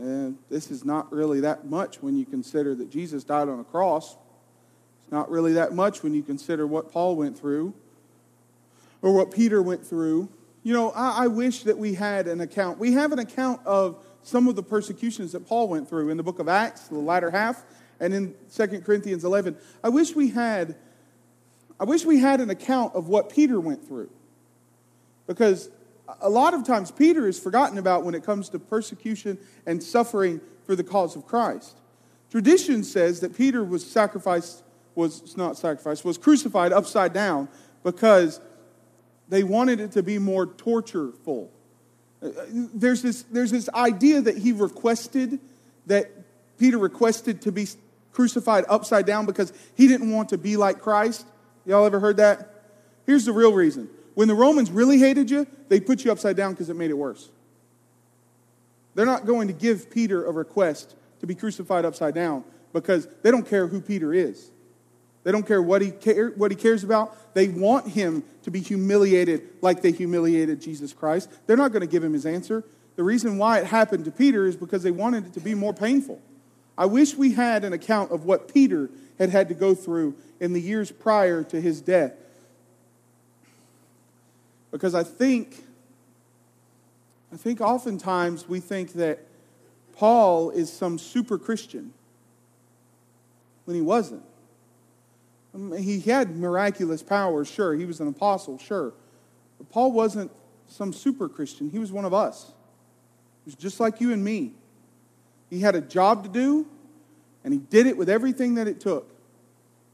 eh, 0.00 0.30
this 0.48 0.70
is 0.70 0.84
not 0.84 1.12
really 1.12 1.40
that 1.40 1.66
much 1.66 2.02
when 2.02 2.16
you 2.16 2.24
consider 2.24 2.74
that 2.74 2.90
Jesus 2.90 3.24
died 3.24 3.48
on 3.48 3.60
a 3.60 3.64
cross. 3.64 4.16
It's 5.02 5.12
not 5.12 5.30
really 5.30 5.54
that 5.54 5.74
much 5.74 6.02
when 6.02 6.14
you 6.14 6.22
consider 6.22 6.66
what 6.66 6.90
Paul 6.92 7.16
went 7.16 7.38
through 7.38 7.74
or 9.02 9.12
what 9.12 9.30
Peter 9.30 9.60
went 9.60 9.84
through. 9.84 10.28
You 10.62 10.72
know, 10.72 10.90
I, 10.92 11.24
I, 11.24 11.26
wish 11.26 11.64
that 11.64 11.76
we 11.76 11.94
had 11.94 12.28
an 12.28 12.40
account. 12.40 12.78
We 12.78 12.92
have 12.92 13.10
an 13.10 13.18
account 13.18 13.60
of 13.66 14.02
some 14.22 14.46
of 14.46 14.54
the 14.54 14.62
persecutions 14.62 15.32
that 15.32 15.46
Paul 15.46 15.68
went 15.68 15.88
through 15.88 16.08
in 16.08 16.16
the 16.16 16.22
book 16.22 16.38
of 16.38 16.48
Acts, 16.48 16.82
the 16.82 16.94
latter 16.94 17.30
half, 17.30 17.64
and 17.98 18.14
in 18.14 18.34
2 18.54 18.80
Corinthians 18.80 19.24
11. 19.24 19.56
I 19.82 19.88
wish 19.88 20.14
we 20.14 20.30
had, 20.30 20.76
I 21.80 21.84
wish 21.84 22.04
we 22.04 22.20
had 22.20 22.40
an 22.40 22.50
account 22.50 22.94
of 22.94 23.08
what 23.08 23.28
Peter 23.28 23.58
went 23.58 23.86
through. 23.86 24.10
Because 25.26 25.68
a 26.20 26.30
lot 26.30 26.54
of 26.54 26.64
times 26.64 26.90
Peter 26.90 27.26
is 27.26 27.38
forgotten 27.38 27.78
about 27.78 28.04
when 28.04 28.14
it 28.14 28.24
comes 28.24 28.48
to 28.50 28.58
persecution 28.58 29.38
and 29.66 29.82
suffering 29.82 30.40
for 30.64 30.76
the 30.76 30.84
cause 30.84 31.16
of 31.16 31.26
Christ. 31.26 31.78
Tradition 32.30 32.84
says 32.84 33.20
that 33.20 33.36
Peter 33.36 33.62
was 33.64 33.84
sacrificed, 33.84 34.62
was 34.94 35.36
not 35.36 35.56
sacrificed, 35.56 36.04
was 36.04 36.18
crucified 36.18 36.72
upside 36.72 37.12
down 37.12 37.48
because 37.84 38.40
they 39.32 39.42
wanted 39.42 39.80
it 39.80 39.92
to 39.92 40.02
be 40.02 40.18
more 40.18 40.46
tortureful. 40.46 41.48
Uh, 42.22 42.28
there's 42.74 43.00
this, 43.00 43.22
there's 43.22 43.50
this 43.50 43.66
idea 43.70 44.20
that 44.20 44.36
he 44.36 44.52
requested, 44.52 45.40
that 45.86 46.10
Peter 46.58 46.76
requested 46.76 47.40
to 47.40 47.50
be 47.50 47.66
crucified 48.12 48.66
upside 48.68 49.06
down 49.06 49.24
because 49.24 49.54
he 49.74 49.88
didn't 49.88 50.12
want 50.12 50.28
to 50.28 50.38
be 50.38 50.58
like 50.58 50.80
Christ. 50.80 51.26
Y'all 51.64 51.86
ever 51.86 51.98
heard 51.98 52.18
that? 52.18 52.66
Here's 53.06 53.24
the 53.24 53.32
real 53.32 53.54
reason. 53.54 53.88
When 54.12 54.28
the 54.28 54.34
Romans 54.34 54.70
really 54.70 54.98
hated 54.98 55.30
you, 55.30 55.46
they 55.70 55.80
put 55.80 56.04
you 56.04 56.12
upside 56.12 56.36
down 56.36 56.52
because 56.52 56.68
it 56.68 56.76
made 56.76 56.90
it 56.90 56.98
worse. 56.98 57.30
They're 58.94 59.06
not 59.06 59.24
going 59.24 59.48
to 59.48 59.54
give 59.54 59.90
Peter 59.90 60.26
a 60.26 60.30
request 60.30 60.94
to 61.20 61.26
be 61.26 61.34
crucified 61.34 61.86
upside 61.86 62.14
down 62.14 62.44
because 62.74 63.08
they 63.22 63.30
don't 63.30 63.48
care 63.48 63.66
who 63.66 63.80
Peter 63.80 64.12
is. 64.12 64.50
They 65.24 65.30
don't 65.30 65.46
care 65.46 65.62
what 65.62 65.82
he, 65.82 65.90
care, 65.90 66.30
what 66.30 66.50
he 66.50 66.56
cares 66.56 66.82
about. 66.82 67.34
They 67.34 67.48
want 67.48 67.88
him 67.88 68.24
to 68.42 68.50
be 68.50 68.60
humiliated 68.60 69.42
like 69.60 69.82
they 69.82 69.92
humiliated 69.92 70.60
Jesus 70.60 70.92
Christ. 70.92 71.30
They're 71.46 71.56
not 71.56 71.72
going 71.72 71.82
to 71.82 71.86
give 71.86 72.02
him 72.02 72.12
his 72.12 72.26
answer. 72.26 72.64
The 72.96 73.04
reason 73.04 73.38
why 73.38 73.60
it 73.60 73.66
happened 73.66 74.04
to 74.06 74.10
Peter 74.10 74.46
is 74.46 74.56
because 74.56 74.82
they 74.82 74.90
wanted 74.90 75.26
it 75.26 75.32
to 75.34 75.40
be 75.40 75.54
more 75.54 75.72
painful. 75.72 76.20
I 76.76 76.86
wish 76.86 77.14
we 77.14 77.32
had 77.32 77.64
an 77.64 77.72
account 77.72 78.10
of 78.10 78.24
what 78.24 78.52
Peter 78.52 78.90
had 79.18 79.30
had 79.30 79.48
to 79.48 79.54
go 79.54 79.74
through 79.74 80.16
in 80.40 80.52
the 80.52 80.60
years 80.60 80.90
prior 80.90 81.44
to 81.44 81.60
his 81.60 81.80
death. 81.80 82.12
Because 84.72 84.94
I 84.94 85.04
think, 85.04 85.62
I 87.32 87.36
think 87.36 87.60
oftentimes 87.60 88.48
we 88.48 88.58
think 88.58 88.94
that 88.94 89.20
Paul 89.94 90.50
is 90.50 90.72
some 90.72 90.98
super 90.98 91.38
Christian 91.38 91.92
when 93.66 93.76
he 93.76 93.82
wasn't. 93.82 94.24
Um, 95.54 95.72
he 95.76 96.00
had 96.00 96.36
miraculous 96.36 97.02
powers, 97.02 97.48
sure. 97.48 97.74
He 97.74 97.84
was 97.84 98.00
an 98.00 98.08
apostle, 98.08 98.58
sure. 98.58 98.92
But 99.58 99.70
Paul 99.70 99.92
wasn't 99.92 100.30
some 100.66 100.92
super 100.92 101.28
Christian. 101.28 101.70
He 101.70 101.78
was 101.78 101.92
one 101.92 102.04
of 102.04 102.14
us. 102.14 102.52
He 103.44 103.48
was 103.48 103.54
just 103.54 103.80
like 103.80 104.00
you 104.00 104.12
and 104.12 104.24
me. 104.24 104.52
He 105.50 105.60
had 105.60 105.74
a 105.74 105.80
job 105.80 106.24
to 106.24 106.30
do, 106.30 106.66
and 107.44 107.52
he 107.52 107.60
did 107.60 107.86
it 107.86 107.96
with 107.96 108.08
everything 108.08 108.54
that 108.54 108.66
it 108.66 108.80
took. 108.80 109.10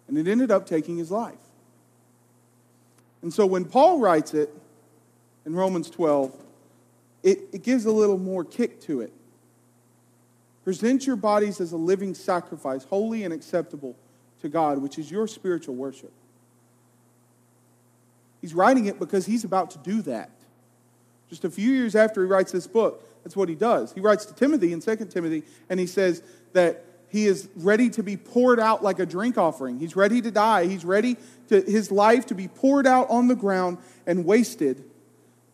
And 0.06 0.16
it 0.16 0.28
ended 0.28 0.50
up 0.50 0.66
taking 0.66 0.96
his 0.96 1.10
life. 1.10 1.34
And 3.22 3.34
so 3.34 3.44
when 3.44 3.64
Paul 3.64 3.98
writes 3.98 4.32
it 4.32 4.54
in 5.44 5.54
Romans 5.54 5.90
12, 5.90 6.32
it, 7.24 7.40
it 7.52 7.62
gives 7.62 7.84
a 7.84 7.90
little 7.90 8.18
more 8.18 8.44
kick 8.44 8.80
to 8.82 9.00
it. 9.00 9.12
Present 10.64 11.06
your 11.06 11.16
bodies 11.16 11.60
as 11.60 11.72
a 11.72 11.76
living 11.76 12.14
sacrifice, 12.14 12.84
holy 12.84 13.24
and 13.24 13.34
acceptable 13.34 13.96
to 14.42 14.48
God, 14.48 14.78
which 14.78 14.98
is 14.98 15.10
your 15.10 15.26
spiritual 15.26 15.74
worship. 15.74 16.12
He's 18.40 18.54
writing 18.54 18.86
it 18.86 18.98
because 18.98 19.26
he's 19.26 19.44
about 19.44 19.70
to 19.72 19.78
do 19.78 20.02
that. 20.02 20.30
Just 21.28 21.44
a 21.44 21.50
few 21.50 21.72
years 21.72 21.96
after 21.96 22.22
he 22.22 22.28
writes 22.28 22.52
this 22.52 22.66
book, 22.66 23.04
that's 23.22 23.36
what 23.36 23.48
he 23.48 23.54
does. 23.54 23.92
He 23.92 24.00
writes 24.00 24.24
to 24.26 24.34
Timothy 24.34 24.72
in 24.72 24.80
2 24.80 24.96
Timothy, 25.06 25.42
and 25.68 25.78
he 25.78 25.86
says 25.86 26.22
that 26.52 26.84
he 27.08 27.26
is 27.26 27.48
ready 27.56 27.90
to 27.90 28.02
be 28.02 28.16
poured 28.16 28.60
out 28.60 28.82
like 28.82 28.98
a 28.98 29.06
drink 29.06 29.38
offering. 29.38 29.78
He's 29.78 29.96
ready 29.96 30.20
to 30.20 30.30
die. 30.30 30.66
He's 30.66 30.84
ready 30.84 31.16
to 31.48 31.60
his 31.62 31.90
life 31.90 32.26
to 32.26 32.34
be 32.34 32.48
poured 32.48 32.86
out 32.86 33.08
on 33.10 33.28
the 33.28 33.34
ground 33.34 33.78
and 34.06 34.24
wasted 34.24 34.84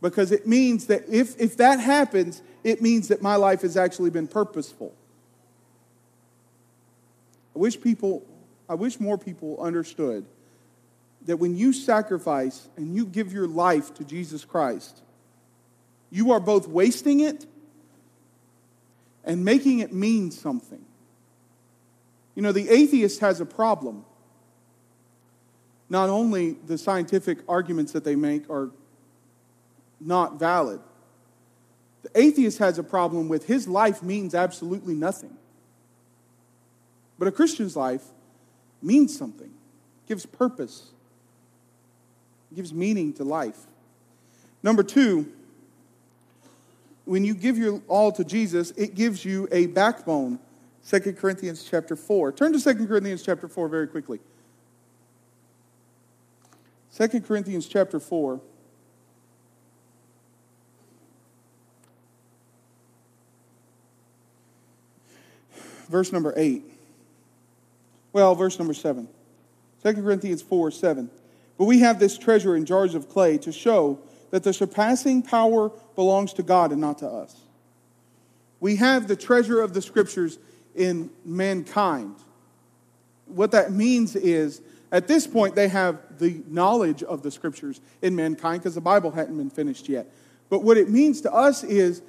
because 0.01 0.33
it 0.33 0.47
means 0.47 0.87
that 0.89 1.05
if, 1.09 1.41
if 1.41 1.57
that 1.57 1.81
happens, 1.81 2.43
it 2.63 2.83
means 2.83 3.09
that 3.09 3.23
my 3.23 3.37
life 3.37 3.63
has 3.63 3.77
actually 3.77 4.11
been 4.11 4.27
purposeful. 4.27 4.93
I 7.55 7.59
wish 7.59 7.81
people, 7.81 8.25
I 8.69 8.75
wish 8.75 8.99
more 8.99 9.19
people 9.19 9.61
understood 9.61 10.27
that 11.27 11.37
when 11.39 11.57
you 11.57 11.73
sacrifice 11.73 12.69
and 12.77 12.95
you 12.95 13.07
give 13.07 13.33
your 13.33 13.47
life 13.47 13.95
to 13.95 14.05
Jesus 14.05 14.45
Christ, 14.45 15.03
you 16.11 16.33
are 16.33 16.41
both 16.41 16.69
wasting 16.69 17.21
it 17.21 17.47
and 19.25 19.45
making 19.45 19.81
it 19.81 19.93
mean 19.93 20.31
something. 20.31 20.85
You 22.35 22.43
know, 22.43 22.53
the 22.53 22.69
atheist 22.69 23.21
has 23.21 23.41
a 23.41 23.47
problem. 23.47 24.05
Not 25.89 26.09
only 26.11 26.53
the 26.53 26.79
scientific 26.79 27.39
arguments 27.49 27.93
that 27.93 28.05
they 28.05 28.17
make 28.17 28.51
are 28.51 28.71
not 30.01 30.39
valid, 30.39 30.81
the 32.03 32.11
atheist 32.21 32.59
has 32.59 32.79
a 32.79 32.83
problem 32.83 33.29
with 33.29 33.47
his 33.47 33.67
life 33.67 34.03
means 34.03 34.35
absolutely 34.35 34.95
nothing. 34.95 35.37
But 37.19 37.29
a 37.29 37.33
Christian's 37.33 37.77
life 37.77 38.03
means 38.85 39.17
something, 39.17 39.51
gives 40.07 40.27
purpose, 40.27 40.91
gives 42.55 42.73
meaning 42.73 43.13
to 43.15 43.25
life. 43.25 43.59
Number 44.63 44.83
two, 44.83 45.33
when 47.05 47.25
you 47.25 47.35
give 47.35 47.59
your 47.59 47.83
all 47.89 48.13
to 48.13 48.25
Jesus, 48.25 48.71
it 48.73 48.95
gives 48.95 49.25
you 49.25 49.49
a 49.51 49.67
backbone 49.67 50.39
2 50.89 51.15
Corinthians 51.15 51.67
chapter 51.69 51.97
4. 51.97 52.33
Turn 52.33 52.53
to 52.53 52.61
2 52.61 52.87
Corinthians 52.87 53.23
chapter 53.23 53.49
4 53.49 53.69
very 53.69 53.87
quickly. 53.87 54.21
2 56.97 57.21
Corinthians 57.23 57.67
chapter 57.67 57.99
4. 57.99 58.41
Verse 65.89 66.13
number 66.13 66.33
8. 66.37 66.74
Well, 68.15 68.37
verse 68.37 68.59
number 68.61 68.75
7. 68.75 69.09
2 69.83 69.93
Corinthians 69.95 70.41
4 70.41 70.71
7. 70.71 71.11
But 71.59 71.65
we 71.67 71.81
have 71.81 71.99
this 71.99 72.17
treasure 72.17 72.57
in 72.57 72.65
jars 72.65 72.95
of 72.95 73.11
clay 73.11 73.37
to 73.39 73.53
show 73.53 73.99
that 74.31 74.45
the 74.45 74.53
surpassing 74.53 75.21
power 75.21 75.71
belongs 75.95 76.33
to 76.35 76.43
God 76.43 76.73
and 76.73 76.81
not 76.81 76.99
to 76.99 77.09
us. 77.09 77.37
We 78.61 78.77
have 78.77 79.09
the 79.09 79.17
treasure 79.17 79.61
of 79.61 79.75
the 79.75 79.83
scriptures 79.83 80.39
in 80.75 81.11
mankind. 81.25 82.15
What 83.27 83.51
that 83.51 83.73
means 83.73 84.15
is, 84.17 84.63
at 84.93 85.09
this 85.09 85.27
point, 85.27 85.57
they 85.57 85.69
have 85.69 85.99
the 86.19 86.41
knowledge 86.49 87.03
of 87.03 87.23
the 87.23 87.33
scriptures 87.33 87.81
in 88.01 88.15
mankind 88.15 88.63
because 88.63 88.77
the 88.77 88.81
Bible 88.81 89.11
hadn't 89.11 89.37
been 89.37 89.51
finished 89.51 89.89
yet. 89.89 90.07
But 90.51 90.63
what 90.63 90.77
it 90.77 90.89
means 90.89 91.21
to 91.23 91.33
us 91.33 91.65
is, 91.65 92.01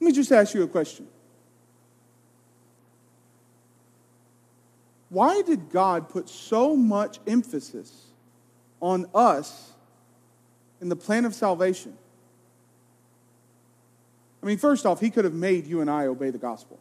let 0.00 0.06
me 0.06 0.12
just 0.12 0.32
ask 0.32 0.54
you 0.54 0.64
a 0.64 0.68
question. 0.68 1.06
Why 5.10 5.42
did 5.42 5.70
God 5.70 6.08
put 6.08 6.28
so 6.28 6.76
much 6.76 7.18
emphasis 7.26 8.06
on 8.80 9.06
us 9.14 9.72
in 10.80 10.88
the 10.88 10.96
plan 10.96 11.24
of 11.24 11.34
salvation? 11.34 11.96
I 14.42 14.46
mean, 14.46 14.58
first 14.58 14.86
off, 14.86 15.00
He 15.00 15.10
could 15.10 15.24
have 15.24 15.34
made 15.34 15.66
you 15.66 15.80
and 15.80 15.90
I 15.90 16.06
obey 16.06 16.30
the 16.30 16.38
gospel. 16.38 16.78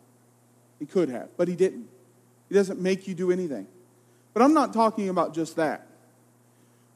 He 0.79 0.85
could 0.85 1.09
have, 1.09 1.29
but 1.37 1.47
he 1.47 1.55
didn't. 1.55 1.87
He 2.49 2.55
doesn't 2.55 2.79
make 2.79 3.07
you 3.07 3.15
do 3.15 3.31
anything. 3.31 3.67
But 4.33 4.43
I'm 4.43 4.53
not 4.53 4.73
talking 4.73 5.09
about 5.09 5.33
just 5.33 5.55
that. 5.55 5.87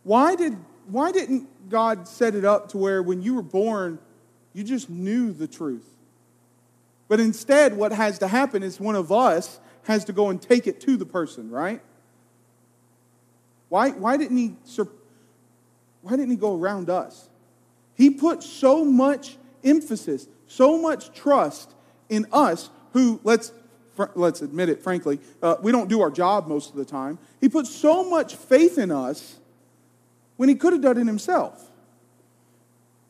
Why, 0.03 0.35
did, 0.35 0.55
why 0.87 1.11
didn't 1.11 1.69
God 1.69 2.07
set 2.07 2.35
it 2.35 2.45
up 2.45 2.69
to 2.69 2.77
where 2.77 3.01
when 3.01 3.21
you 3.21 3.35
were 3.35 3.41
born, 3.41 3.99
you 4.53 4.63
just 4.63 4.89
knew 4.89 5.33
the 5.33 5.47
truth? 5.47 5.87
But 7.07 7.19
instead, 7.19 7.75
what 7.75 7.91
has 7.91 8.19
to 8.19 8.27
happen 8.27 8.63
is 8.63 8.79
one 8.79 8.95
of 8.95 9.11
us 9.11 9.59
has 9.83 10.05
to 10.05 10.13
go 10.13 10.29
and 10.29 10.41
take 10.41 10.67
it 10.67 10.81
to 10.81 10.97
the 10.97 11.05
person, 11.05 11.49
right? 11.49 11.81
Why, 13.69 13.91
why, 13.91 14.17
didn't, 14.17 14.37
he, 14.37 14.55
why 16.01 16.11
didn't 16.11 16.31
he 16.31 16.35
go 16.35 16.57
around 16.57 16.89
us? 16.89 17.29
He 17.95 18.09
put 18.09 18.43
so 18.43 18.83
much 18.83 19.37
emphasis, 19.63 20.27
so 20.47 20.77
much 20.77 21.13
trust 21.13 21.71
in 22.09 22.27
us 22.31 22.69
who, 22.93 23.19
let's 23.23 23.53
let's 24.15 24.41
admit 24.41 24.69
it 24.69 24.81
frankly, 24.81 25.19
uh, 25.41 25.55
we 25.61 25.71
don't 25.71 25.89
do 25.89 26.01
our 26.01 26.11
job 26.11 26.47
most 26.47 26.71
of 26.71 26.75
the 26.75 26.85
time. 26.85 27.19
He 27.39 27.49
put 27.49 27.67
so 27.67 28.09
much 28.09 28.35
faith 28.35 28.77
in 28.77 28.91
us 28.91 29.37
when 30.37 30.49
he 30.49 30.55
could 30.55 30.73
have 30.73 30.81
done 30.81 30.97
it 30.97 31.07
himself. 31.07 31.69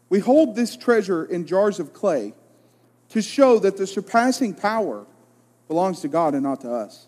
We 0.10 0.20
hold 0.20 0.56
this 0.56 0.76
treasure 0.76 1.24
in 1.24 1.46
jars 1.46 1.80
of 1.80 1.94
clay 1.94 2.34
to 3.10 3.22
show 3.22 3.60
that 3.60 3.78
the 3.78 3.88
surpassing 3.88 4.54
power 4.54 5.06
belongs 5.72 6.02
to 6.02 6.10
God 6.10 6.34
and 6.34 6.44
not 6.44 6.60
to 6.60 6.70
us. 6.70 7.08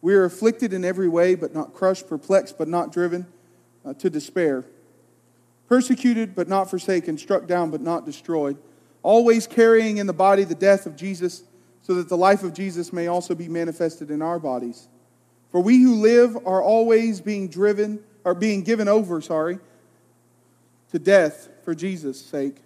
We 0.00 0.14
are 0.14 0.24
afflicted 0.24 0.72
in 0.72 0.86
every 0.86 1.06
way, 1.06 1.34
but 1.34 1.52
not 1.52 1.74
crushed, 1.74 2.08
perplexed, 2.08 2.56
but 2.56 2.66
not 2.66 2.90
driven 2.90 3.26
uh, 3.84 3.92
to 3.92 4.08
despair, 4.08 4.64
persecuted, 5.68 6.34
but 6.34 6.48
not 6.48 6.70
forsaken, 6.70 7.18
struck 7.18 7.46
down, 7.46 7.70
but 7.70 7.82
not 7.82 8.06
destroyed, 8.06 8.56
always 9.02 9.46
carrying 9.46 9.98
in 9.98 10.06
the 10.06 10.14
body 10.14 10.44
the 10.44 10.54
death 10.54 10.86
of 10.86 10.96
Jesus 10.96 11.42
so 11.82 11.92
that 11.96 12.08
the 12.08 12.16
life 12.16 12.42
of 12.42 12.54
Jesus 12.54 12.90
may 12.90 13.06
also 13.06 13.34
be 13.34 13.48
manifested 13.48 14.10
in 14.10 14.22
our 14.22 14.38
bodies. 14.38 14.88
For 15.52 15.60
we 15.60 15.82
who 15.82 15.96
live 15.96 16.38
are 16.46 16.62
always 16.62 17.20
being 17.20 17.48
driven, 17.48 18.02
or 18.24 18.32
being 18.32 18.62
given 18.62 18.88
over, 18.88 19.20
sorry, 19.20 19.58
to 20.90 20.98
death 20.98 21.50
for 21.66 21.74
Jesus' 21.74 22.24
sake, 22.24 22.56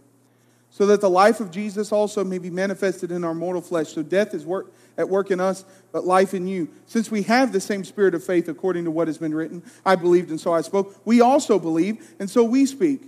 so 0.71 0.87
that 0.87 1.01
the 1.01 1.11
life 1.11 1.41
of 1.41 1.51
Jesus 1.51 1.93
also 1.93 2.25
may 2.25 2.39
be 2.39 2.51
manifested 2.51 3.11
in 3.11 3.25
our 3.25 3.35
mortal 3.35 3.61
flesh. 3.61 3.89
So 3.89 4.03
death 4.03 4.35
is 4.35 4.47
work, 4.47 4.73
at 4.97 5.09
work 5.09 5.31
in 5.31 5.41
us, 5.41 5.65
but 5.93 6.05
life 6.05 6.33
in 6.33 6.47
you. 6.47 6.69
Since 6.87 7.11
we 7.11 7.23
have 7.25 7.53
the 7.53 7.61
same 7.61 7.85
spirit 7.85 8.15
of 8.15 8.25
faith 8.25 8.49
according 8.49 8.85
to 8.85 8.91
what 8.91 9.09
has 9.09 9.19
been 9.19 9.35
written, 9.35 9.63
I 9.85 9.97
believed 9.97 10.31
and 10.31 10.41
so 10.41 10.53
I 10.53 10.61
spoke, 10.61 11.01
we 11.05 11.21
also 11.21 11.59
believe 11.59 12.15
and 12.19 12.31
so 12.31 12.45
we 12.45 12.67
speak. 12.67 13.03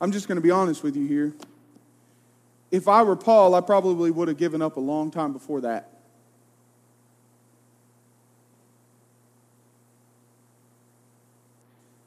I'm 0.00 0.12
just 0.12 0.28
going 0.28 0.36
to 0.36 0.42
be 0.42 0.50
honest 0.50 0.82
with 0.82 0.96
you 0.96 1.06
here 1.06 1.34
if 2.72 2.88
I 2.88 3.02
were 3.02 3.16
Paul, 3.16 3.54
I 3.54 3.60
probably 3.60 4.10
would 4.10 4.28
have 4.28 4.38
given 4.38 4.62
up 4.62 4.78
a 4.78 4.80
long 4.80 5.10
time 5.10 5.34
before 5.34 5.60
that. 5.60 5.90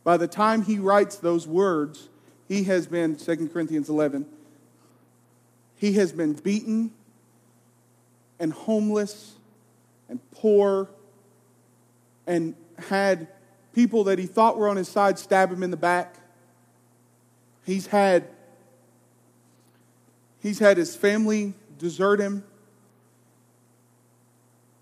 By 0.03 0.17
the 0.17 0.27
time 0.27 0.63
he 0.63 0.79
writes 0.79 1.17
those 1.17 1.47
words, 1.47 2.09
he 2.47 2.63
has 2.65 2.87
been, 2.87 3.15
2 3.15 3.49
Corinthians 3.49 3.89
11, 3.89 4.25
he 5.77 5.93
has 5.93 6.11
been 6.11 6.33
beaten 6.33 6.91
and 8.39 8.53
homeless 8.53 9.35
and 10.09 10.19
poor 10.31 10.89
and 12.27 12.55
had 12.89 13.27
people 13.73 14.05
that 14.05 14.19
he 14.19 14.25
thought 14.25 14.57
were 14.57 14.67
on 14.67 14.77
his 14.77 14.87
side 14.87 15.19
stab 15.19 15.51
him 15.51 15.63
in 15.63 15.71
the 15.71 15.77
back. 15.77 16.15
He's 17.65 17.87
had 17.87 18.27
He's 20.45 20.59
had 20.59 20.77
his 20.77 20.95
family 20.95 21.55
desert 21.79 22.19
him. 22.19 22.43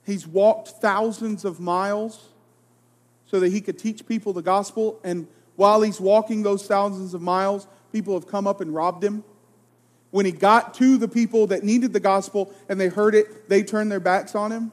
He's 0.05 0.27
walked 0.27 0.67
thousands 0.67 1.45
of 1.45 1.61
miles 1.61 2.27
so 3.27 3.39
that 3.39 3.49
he 3.49 3.61
could 3.61 3.79
teach 3.79 4.05
people 4.05 4.33
the 4.33 4.41
gospel. 4.41 4.99
And 5.05 5.25
while 5.55 5.81
he's 5.81 5.99
walking 5.99 6.43
those 6.43 6.65
thousands 6.65 7.13
of 7.13 7.21
miles, 7.21 7.67
people 7.91 8.13
have 8.13 8.27
come 8.27 8.47
up 8.47 8.61
and 8.61 8.73
robbed 8.73 9.03
him. 9.03 9.23
When 10.11 10.25
he 10.25 10.31
got 10.31 10.73
to 10.75 10.97
the 10.97 11.07
people 11.07 11.47
that 11.47 11.63
needed 11.63 11.93
the 11.93 11.99
gospel 11.99 12.53
and 12.69 12.79
they 12.79 12.87
heard 12.87 13.15
it, 13.15 13.49
they 13.49 13.63
turned 13.63 13.91
their 13.91 13.99
backs 13.99 14.35
on 14.35 14.51
him. 14.51 14.71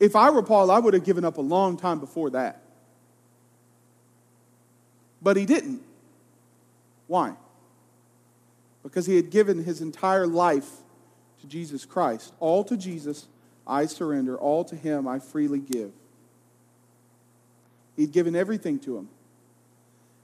If 0.00 0.16
I 0.16 0.30
were 0.30 0.42
Paul, 0.42 0.70
I 0.70 0.78
would 0.80 0.94
have 0.94 1.04
given 1.04 1.24
up 1.24 1.38
a 1.38 1.42
long 1.42 1.76
time 1.76 2.00
before 2.00 2.30
that. 2.30 2.60
But 5.20 5.36
he 5.36 5.46
didn't. 5.46 5.82
Why? 7.06 7.36
because 8.82 9.06
he 9.06 9.16
had 9.16 9.30
given 9.30 9.64
his 9.64 9.80
entire 9.80 10.26
life 10.26 10.68
to 11.40 11.46
Jesus 11.46 11.84
Christ. 11.84 12.32
All 12.40 12.64
to 12.64 12.76
Jesus 12.76 13.28
I 13.66 13.86
surrender, 13.86 14.36
all 14.36 14.64
to 14.64 14.76
him 14.76 15.06
I 15.06 15.18
freely 15.20 15.60
give. 15.60 15.92
He'd 17.96 18.12
given 18.12 18.34
everything 18.34 18.78
to 18.80 18.96
him. 18.96 19.08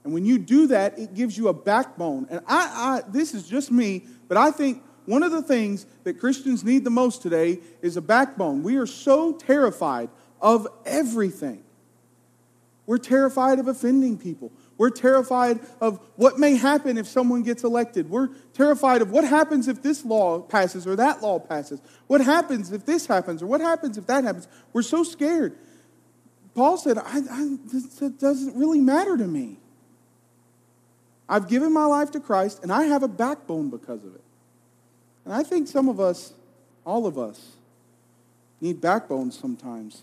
And 0.03 0.13
when 0.13 0.25
you 0.25 0.37
do 0.37 0.67
that, 0.67 0.97
it 0.97 1.13
gives 1.13 1.37
you 1.37 1.49
a 1.49 1.53
backbone. 1.53 2.27
And 2.29 2.41
I, 2.47 3.01
I, 3.05 3.09
this 3.09 3.33
is 3.33 3.47
just 3.47 3.71
me, 3.71 4.05
but 4.27 4.37
I 4.37 4.51
think 4.51 4.81
one 5.05 5.23
of 5.23 5.31
the 5.31 5.41
things 5.41 5.85
that 6.03 6.19
Christians 6.19 6.63
need 6.63 6.83
the 6.83 6.89
most 6.89 7.21
today 7.21 7.59
is 7.81 7.97
a 7.97 8.01
backbone. 8.01 8.63
We 8.63 8.77
are 8.77 8.85
so 8.85 9.33
terrified 9.33 10.09
of 10.41 10.67
everything. 10.85 11.63
We're 12.85 12.97
terrified 12.97 13.59
of 13.59 13.67
offending 13.67 14.17
people. 14.17 14.51
We're 14.77 14.89
terrified 14.89 15.59
of 15.79 15.99
what 16.15 16.39
may 16.39 16.55
happen 16.55 16.97
if 16.97 17.05
someone 17.05 17.43
gets 17.43 17.63
elected. 17.63 18.09
We're 18.09 18.29
terrified 18.53 19.03
of 19.03 19.11
what 19.11 19.25
happens 19.25 19.67
if 19.67 19.83
this 19.83 20.03
law 20.03 20.39
passes 20.39 20.87
or 20.87 20.95
that 20.95 21.21
law 21.21 21.37
passes. 21.37 21.81
What 22.07 22.21
happens 22.21 22.71
if 22.71 22.85
this 22.85 23.05
happens 23.05 23.43
or 23.43 23.45
what 23.45 23.61
happens 23.61 23.97
if 23.97 24.07
that 24.07 24.23
happens. 24.23 24.47
We're 24.73 24.81
so 24.81 25.03
scared. 25.03 25.55
Paul 26.55 26.77
said, 26.77 26.97
I, 26.97 27.21
I, 27.29 27.57
this 27.65 27.85
doesn't 28.19 28.57
really 28.57 28.79
matter 28.79 29.17
to 29.17 29.27
me. 29.27 29.57
I've 31.27 31.47
given 31.47 31.71
my 31.71 31.85
life 31.85 32.11
to 32.11 32.19
Christ, 32.19 32.61
and 32.63 32.71
I 32.71 32.85
have 32.85 33.03
a 33.03 33.07
backbone 33.07 33.69
because 33.69 34.03
of 34.03 34.15
it. 34.15 34.23
And 35.25 35.33
I 35.33 35.43
think 35.43 35.67
some 35.67 35.87
of 35.87 35.99
us, 35.99 36.33
all 36.85 37.05
of 37.05 37.19
us, 37.19 37.55
need 38.61 38.81
backbones 38.81 39.37
sometimes. 39.37 40.01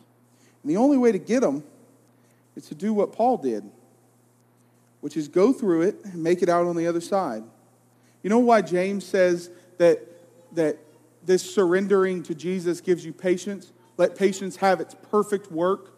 And 0.63 0.71
the 0.71 0.77
only 0.77 0.97
way 0.97 1.13
to 1.13 1.19
get 1.19 1.41
them 1.41 1.65
is 2.55 2.67
to 2.69 2.75
do 2.75 2.95
what 2.95 3.13
Paul 3.13 3.37
did, 3.39 3.65
which 5.01 5.17
is 5.17 5.29
go 5.29 5.53
through 5.53 5.83
it 5.83 5.97
and 6.05 6.23
make 6.23 6.43
it 6.43 6.49
out 6.49 6.67
on 6.67 6.77
the 6.77 6.87
other 6.87 7.01
side. 7.01 7.43
You 8.23 8.31
know 8.31 8.39
why 8.39 8.63
James 8.63 9.05
says 9.05 9.51
that, 9.79 10.01
that 10.53 10.79
this 11.25 11.43
surrendering 11.43 12.23
to 12.25 12.35
Jesus 12.35 12.81
gives 12.81 13.05
you 13.05 13.13
patience? 13.13 13.73
Let 13.97 14.17
patience 14.17 14.57
have 14.57 14.81
its 14.81 14.95
perfect 15.11 15.51
work. 15.51 15.93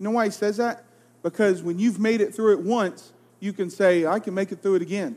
You 0.00 0.04
know 0.04 0.12
why 0.12 0.24
he 0.24 0.30
says 0.30 0.56
that? 0.56 0.84
Because 1.22 1.62
when 1.62 1.78
you've 1.78 2.00
made 2.00 2.22
it 2.22 2.34
through 2.34 2.54
it 2.54 2.60
once, 2.60 3.12
you 3.38 3.52
can 3.52 3.68
say, 3.68 4.06
I 4.06 4.18
can 4.18 4.32
make 4.32 4.50
it 4.50 4.62
through 4.62 4.76
it 4.76 4.82
again. 4.82 5.16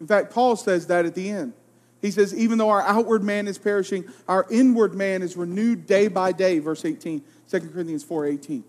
In 0.00 0.06
fact, 0.06 0.32
Paul 0.32 0.56
says 0.56 0.86
that 0.86 1.04
at 1.04 1.14
the 1.14 1.28
end. 1.28 1.52
He 2.00 2.10
says, 2.10 2.34
even 2.34 2.58
though 2.58 2.70
our 2.70 2.80
outward 2.80 3.22
man 3.22 3.46
is 3.46 3.58
perishing, 3.58 4.04
our 4.26 4.46
inward 4.50 4.94
man 4.94 5.22
is 5.22 5.36
renewed 5.36 5.86
day 5.86 6.08
by 6.08 6.32
day, 6.32 6.58
verse 6.58 6.84
18, 6.84 7.22
2 7.48 7.60
Corinthians 7.60 8.02
4 8.02 8.26
18. 8.26 8.64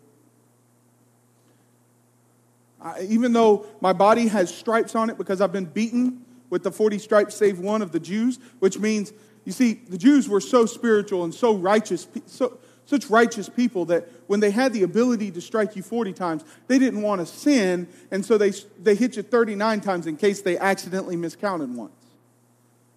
I, 2.82 3.02
even 3.04 3.32
though 3.32 3.66
my 3.80 3.94
body 3.94 4.28
has 4.28 4.54
stripes 4.54 4.94
on 4.94 5.10
it 5.10 5.18
because 5.18 5.40
I've 5.40 5.54
been 5.54 5.66
beaten 5.66 6.26
with 6.50 6.64
the 6.64 6.72
40 6.72 7.00
stripes 7.00 7.34
save 7.34 7.60
one 7.60 7.82
of 7.82 7.94
the 7.94 8.00
Jews, 8.00 8.40
which 8.60 8.78
means, 8.78 9.14
you 9.46 9.54
see, 9.54 9.74
the 9.74 9.98
Jews 9.98 10.28
were 10.28 10.42
so 10.42 10.66
spiritual 10.66 11.24
and 11.24 11.34
so 11.34 11.56
righteous, 11.56 12.08
so, 12.28 12.60
such 12.86 13.10
righteous 13.10 13.50
people 13.50 13.86
that 13.86 14.08
when 14.28 14.40
they 14.40 14.52
had 14.52 14.74
the 14.74 14.84
ability 14.84 15.32
to 15.32 15.42
strike 15.42 15.76
you 15.76 15.84
40 15.84 16.14
times, 16.14 16.44
they 16.68 16.78
didn't 16.78 17.02
want 17.02 17.22
to 17.22 17.26
sin, 17.26 17.88
and 18.12 18.26
so 18.26 18.38
they, 18.38 18.52
they 18.82 18.96
hit 18.96 19.16
you 19.16 19.24
39 19.24 19.82
times 19.82 20.08
in 20.08 20.18
case 20.18 20.42
they 20.42 20.58
accidentally 20.58 21.16
miscounted 21.16 21.74
once. 21.74 21.94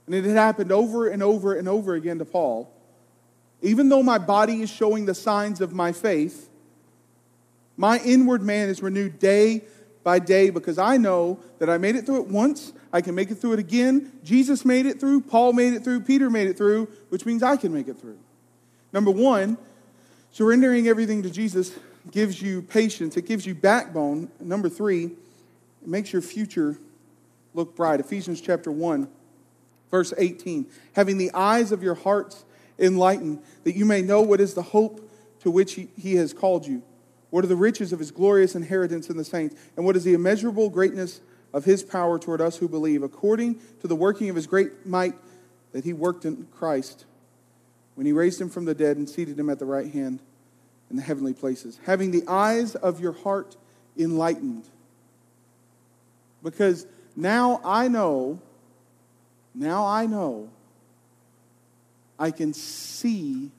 And 0.07 0.15
it 0.15 0.25
had 0.25 0.37
happened 0.37 0.73
over 0.73 1.09
and 1.09 1.23
over 1.23 1.55
and 1.55 1.69
over 1.69 1.95
again 1.95 2.19
to 2.19 2.25
Paul. 2.25 2.73
Even 3.63 3.89
though 3.89 4.03
my 4.03 4.19
body 4.19 4.63
is 4.63 4.71
showing 4.71 5.07
the 5.07 5.15
signs 5.15 5.61
of 5.61 5.73
my 5.73 5.93
faith, 5.93 6.49
my 7.77 7.99
inward 7.99 8.43
man 8.43 8.69
is 8.69 8.83
renewed 8.83 9.19
day 9.19 9.63
by 10.03 10.19
day 10.19 10.51
because 10.51 10.79
I 10.79 10.97
know 10.97 11.41
that 11.59 11.69
I 11.69 11.79
made 11.79 11.97
it 11.97 12.07
through 12.07 12.23
it 12.23 12.29
once, 12.29 12.73
I 12.93 13.01
can 13.01 13.15
make 13.15 13.31
it 13.31 13.37
through 13.37 13.55
it 13.55 13.59
again. 13.59 14.13
Jesus 14.23 14.65
made 14.65 14.87
it 14.87 15.01
through, 15.01 15.23
Paul 15.23 15.53
made 15.53 15.75
it 15.75 15.83
through, 15.83 16.01
Peter 16.03 16.31
made 16.31 16.47
it 16.47 16.57
through, 16.57 16.87
which 17.09 17.27
means 17.27 17.43
I 17.43 17.57
can 17.57 17.75
make 17.75 17.89
it 17.89 17.99
through. 17.99 18.19
Number 18.93 19.11
one, 19.11 19.59
Surrendering 20.33 20.89
everything 20.89 21.23
to 21.23 21.31
Jesus 21.31 21.79
gives 22.11 22.41
you 22.41 22.63
patience, 22.63 23.17
it 23.17 23.27
gives 23.27 23.47
you 23.47 23.55
backbone. 23.55 24.31
Number 24.41 24.69
three, 24.69 25.05
it 25.07 25.89
makes 25.89 26.13
your 26.13 26.23
future 26.23 26.79
look 27.55 27.75
bright. 27.75 28.01
Ephesians 28.01 28.41
chapter 28.41 28.71
1, 28.71 29.09
verse 29.91 30.13
18. 30.17 30.67
Having 30.95 31.19
the 31.19 31.33
eyes 31.33 31.73
of 31.73 31.83
your 31.83 31.95
hearts 31.95 32.45
enlightened, 32.79 33.43
that 33.65 33.75
you 33.75 33.85
may 33.85 34.03
know 34.03 34.21
what 34.21 34.41
is 34.41 34.55
the 34.55 34.63
hope 34.63 35.11
to 35.41 35.51
which 35.51 35.75
he, 35.75 35.89
he 35.97 36.17
has 36.17 36.33
called 36.33 36.67
you, 36.67 36.83
what 37.31 37.45
are 37.45 37.49
the 37.49 37.57
riches 37.57 37.93
of 37.93 37.99
his 37.99 38.11
glorious 38.11 38.55
inheritance 38.55 39.09
in 39.09 39.17
the 39.17 39.25
saints, 39.25 39.57
and 39.77 39.85
what 39.85 39.97
is 39.97 40.05
the 40.05 40.15
immeasurable 40.15 40.69
greatness 40.69 41.21
of 41.53 41.65
his 41.65 41.83
power 41.83 42.19
toward 42.19 42.41
us 42.41 42.59
who 42.59 42.69
believe, 42.69 43.03
according 43.03 43.59
to 43.81 43.89
the 43.89 43.97
working 43.97 44.29
of 44.29 44.37
his 44.37 44.47
great 44.47 44.87
might 44.87 45.15
that 45.73 45.85
he 45.85 45.93
worked 45.93 46.25
in 46.25 46.47
Christ 46.53 47.05
when 47.97 48.07
he 48.07 48.13
raised 48.13 48.41
him 48.41 48.49
from 48.49 48.67
the 48.67 48.75
dead 48.75 48.97
and 48.97 49.09
seated 49.09 49.39
him 49.39 49.51
at 49.51 49.59
the 49.59 49.65
right 49.65 49.91
hand 49.91 50.21
in 50.91 50.97
the 50.97 51.03
heavenly 51.03 51.33
places, 51.33 51.81
having 51.85 52.13
the 52.13 52.23
eyes 52.29 52.77
of 52.77 53.01
your 53.01 53.13
heart 53.13 53.57
enlightened. 53.99 54.69
Because 56.43 56.87
now 57.17 57.61
I 57.65 57.89
know, 57.89 58.41
now 59.55 59.85
I 59.85 60.07
know, 60.07 60.51
I 62.19 62.31
can 62.31 62.53
see 62.53 63.51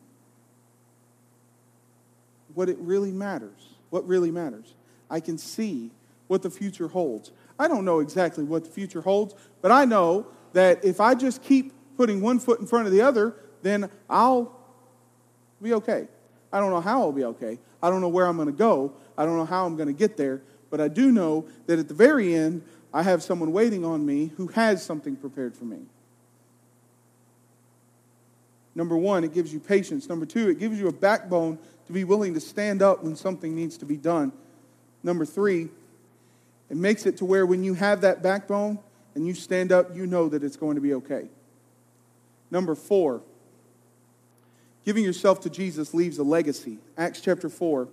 what 2.53 2.69
it 2.69 2.77
really 2.79 3.11
matters, 3.11 3.75
what 3.89 4.07
really 4.07 4.31
matters. 4.31 4.73
I 5.09 5.19
can 5.19 5.37
see 5.37 5.91
what 6.27 6.41
the 6.41 6.49
future 6.49 6.87
holds. 6.87 7.31
I 7.59 7.67
don't 7.67 7.85
know 7.85 7.99
exactly 7.99 8.43
what 8.43 8.63
the 8.63 8.69
future 8.69 9.01
holds, 9.01 9.33
but 9.61 9.71
I 9.71 9.85
know 9.85 10.27
that 10.53 10.83
if 10.85 11.01
I 11.01 11.15
just 11.15 11.41
keep 11.43 11.73
putting 11.97 12.21
one 12.21 12.39
foot 12.39 12.59
in 12.59 12.67
front 12.67 12.85
of 12.85 12.93
the 12.93 13.01
other, 13.01 13.35
then 13.63 13.89
I'll 14.09 14.55
be 15.61 15.73
okay. 15.73 16.07
I 16.51 16.59
don't 16.59 16.71
know 16.71 16.81
how 16.81 17.01
I'll 17.01 17.11
be 17.11 17.25
okay. 17.25 17.59
I 17.81 17.89
don't 17.89 18.01
know 18.01 18.09
where 18.09 18.25
I'm 18.25 18.35
going 18.35 18.47
to 18.47 18.51
go. 18.51 18.93
I 19.17 19.25
don't 19.25 19.37
know 19.37 19.45
how 19.45 19.65
I'm 19.65 19.75
going 19.75 19.87
to 19.87 19.93
get 19.93 20.17
there. 20.17 20.41
But 20.69 20.81
I 20.81 20.87
do 20.87 21.11
know 21.11 21.47
that 21.67 21.79
at 21.79 21.87
the 21.87 21.93
very 21.93 22.35
end, 22.35 22.63
I 22.93 23.03
have 23.03 23.21
someone 23.21 23.51
waiting 23.51 23.85
on 23.85 24.05
me 24.05 24.31
who 24.37 24.47
has 24.47 24.83
something 24.83 25.15
prepared 25.15 25.55
for 25.55 25.65
me. 25.65 25.79
Number 28.75 28.95
one, 28.95 29.23
it 29.23 29.33
gives 29.33 29.51
you 29.51 29.59
patience. 29.59 30.07
Number 30.07 30.25
two, 30.25 30.49
it 30.49 30.59
gives 30.59 30.79
you 30.79 30.87
a 30.87 30.91
backbone 30.91 31.57
to 31.87 31.93
be 31.93 32.03
willing 32.03 32.33
to 32.35 32.39
stand 32.39 32.81
up 32.81 33.03
when 33.03 33.15
something 33.15 33.55
needs 33.55 33.77
to 33.77 33.85
be 33.85 33.97
done. 33.97 34.31
Number 35.03 35.25
three, 35.25 35.69
it 36.69 36.77
makes 36.77 37.05
it 37.05 37.17
to 37.17 37.25
where 37.25 37.45
when 37.45 37.63
you 37.63 37.73
have 37.73 38.01
that 38.01 38.21
backbone 38.21 38.77
and 39.15 39.25
you 39.25 39.33
stand 39.33 39.71
up, 39.71 39.95
you 39.95 40.05
know 40.05 40.29
that 40.29 40.43
it's 40.43 40.57
going 40.57 40.75
to 40.75 40.81
be 40.81 40.93
okay. 40.95 41.27
Number 42.51 42.75
four, 42.75 43.21
Giving 44.87 45.03
yourself 45.03 45.41
to 45.41 45.49
Jesus 45.49 45.93
leaves 45.93 46.17
a 46.17 46.23
legacy. 46.23 46.77
Acts 46.97 47.19
chapter 47.19 47.49
4, 47.49 47.89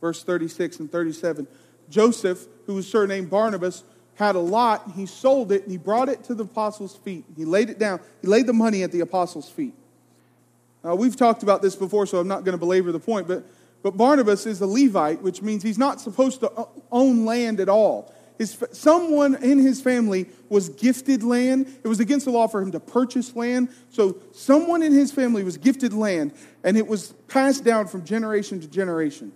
verse 0.00 0.22
36 0.22 0.78
and 0.78 0.92
37. 0.92 1.48
Joseph, 1.90 2.46
who 2.66 2.74
was 2.74 2.88
surnamed 2.88 3.30
Barnabas, 3.30 3.82
had 4.14 4.36
a 4.36 4.38
lot. 4.38 4.92
He 4.94 5.06
sold 5.06 5.50
it 5.50 5.64
and 5.64 5.72
he 5.72 5.76
brought 5.76 6.08
it 6.08 6.22
to 6.22 6.36
the 6.36 6.44
apostles' 6.44 6.94
feet. 6.94 7.24
He 7.36 7.44
laid 7.44 7.68
it 7.68 7.80
down. 7.80 7.98
He 8.22 8.28
laid 8.28 8.46
the 8.46 8.52
money 8.52 8.84
at 8.84 8.92
the 8.92 9.00
apostles' 9.00 9.48
feet. 9.48 9.74
Now, 10.84 10.94
we've 10.94 11.16
talked 11.16 11.42
about 11.42 11.62
this 11.62 11.74
before, 11.74 12.06
so 12.06 12.20
I'm 12.20 12.28
not 12.28 12.44
going 12.44 12.52
to 12.52 12.58
belabor 12.58 12.92
the 12.92 13.00
point, 13.00 13.26
but, 13.26 13.44
but 13.82 13.96
Barnabas 13.96 14.46
is 14.46 14.60
a 14.60 14.68
Levite, 14.68 15.22
which 15.22 15.42
means 15.42 15.64
he's 15.64 15.78
not 15.78 16.00
supposed 16.00 16.38
to 16.42 16.68
own 16.92 17.24
land 17.24 17.58
at 17.58 17.68
all. 17.68 18.14
His, 18.38 18.62
someone 18.72 19.42
in 19.42 19.58
his 19.58 19.80
family 19.80 20.26
was 20.48 20.68
gifted 20.68 21.22
land. 21.22 21.66
It 21.82 21.88
was 21.88 22.00
against 22.00 22.26
the 22.26 22.32
law 22.32 22.46
for 22.46 22.60
him 22.60 22.72
to 22.72 22.80
purchase 22.80 23.34
land. 23.34 23.70
So 23.90 24.18
someone 24.32 24.82
in 24.82 24.92
his 24.92 25.10
family 25.10 25.42
was 25.42 25.56
gifted 25.56 25.94
land, 25.94 26.32
and 26.62 26.76
it 26.76 26.86
was 26.86 27.14
passed 27.28 27.64
down 27.64 27.86
from 27.86 28.04
generation 28.04 28.60
to 28.60 28.68
generation. 28.68 29.32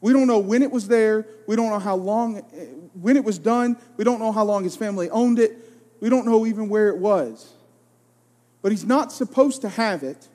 We 0.00 0.12
don't 0.12 0.26
know 0.26 0.40
when 0.40 0.62
it 0.62 0.72
was 0.72 0.88
there. 0.88 1.26
We 1.46 1.54
don't 1.54 1.70
know 1.70 1.78
how 1.78 1.94
long, 1.94 2.38
eh, 2.38 2.64
when 3.00 3.16
it 3.16 3.24
was 3.24 3.38
done. 3.38 3.76
We 3.96 4.04
don't 4.04 4.18
know 4.18 4.32
how 4.32 4.42
long 4.44 4.64
his 4.64 4.74
family 4.74 5.08
owned 5.10 5.38
it. 5.38 5.56
We 6.00 6.08
don't 6.08 6.26
know 6.26 6.44
even 6.44 6.68
where 6.68 6.88
it 6.88 6.98
was. 6.98 7.52
But 8.60 8.72
he's 8.72 8.84
not 8.84 9.12
supposed 9.12 9.60
to 9.62 9.68
have 9.68 10.02
it, 10.02 10.28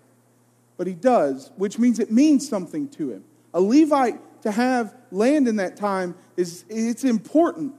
but 0.78 0.88
he 0.88 0.94
does, 0.94 1.52
which 1.58 1.78
means 1.78 2.00
it 2.00 2.12
means 2.12 2.48
something 2.48 2.88
to 2.90 3.12
him. 3.12 3.26
A 3.54 3.60
Levite 3.60 4.42
to 4.44 4.52
have 4.52 4.96
land 5.12 5.48
in 5.48 5.58
that 5.58 5.76
time 5.76 6.16
is 6.38 6.64
it's 6.70 7.04
important. 7.04 7.74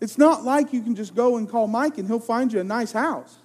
It's 0.00 0.18
not 0.18 0.44
like 0.44 0.72
you 0.72 0.82
can 0.82 0.94
just 0.94 1.14
go 1.14 1.36
and 1.36 1.48
call 1.48 1.66
Mike 1.66 1.98
and 1.98 2.06
he'll 2.06 2.20
find 2.20 2.52
you 2.52 2.60
a 2.60 2.64
nice 2.64 2.92
house. 2.92 3.36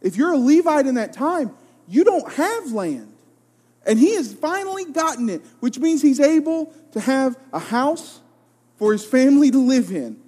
If 0.00 0.16
you're 0.16 0.32
a 0.32 0.38
Levite 0.38 0.86
in 0.86 0.96
that 0.96 1.12
time, 1.12 1.54
you 1.88 2.04
don't 2.04 2.30
have 2.34 2.72
land. 2.72 3.12
And 3.86 3.98
he 3.98 4.14
has 4.14 4.32
finally 4.32 4.86
gotten 4.86 5.28
it, 5.28 5.42
which 5.60 5.78
means 5.78 6.02
he's 6.02 6.20
able 6.20 6.72
to 6.92 7.00
have 7.00 7.38
a 7.52 7.58
house 7.58 8.20
for 8.76 8.92
his 8.92 9.04
family 9.04 9.50
to 9.50 9.58
live 9.58 9.90
in. 9.90 10.18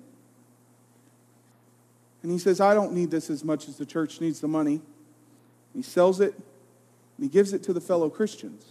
And 2.22 2.30
he 2.32 2.38
says, 2.38 2.60
I 2.60 2.74
don't 2.74 2.92
need 2.92 3.10
this 3.10 3.30
as 3.30 3.44
much 3.44 3.68
as 3.68 3.76
the 3.76 3.86
church 3.86 4.20
needs 4.20 4.40
the 4.40 4.48
money. 4.48 4.80
He 5.74 5.82
sells 5.82 6.20
it 6.20 6.34
and 6.34 7.24
he 7.24 7.28
gives 7.28 7.52
it 7.52 7.62
to 7.64 7.72
the 7.72 7.80
fellow 7.80 8.10
Christians. 8.10 8.64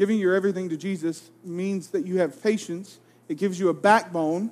Giving 0.00 0.18
your 0.18 0.34
everything 0.34 0.70
to 0.70 0.78
Jesus 0.78 1.30
means 1.44 1.88
that 1.88 2.06
you 2.06 2.20
have 2.20 2.42
patience, 2.42 2.98
it 3.28 3.34
gives 3.34 3.60
you 3.60 3.68
a 3.68 3.74
backbone, 3.74 4.50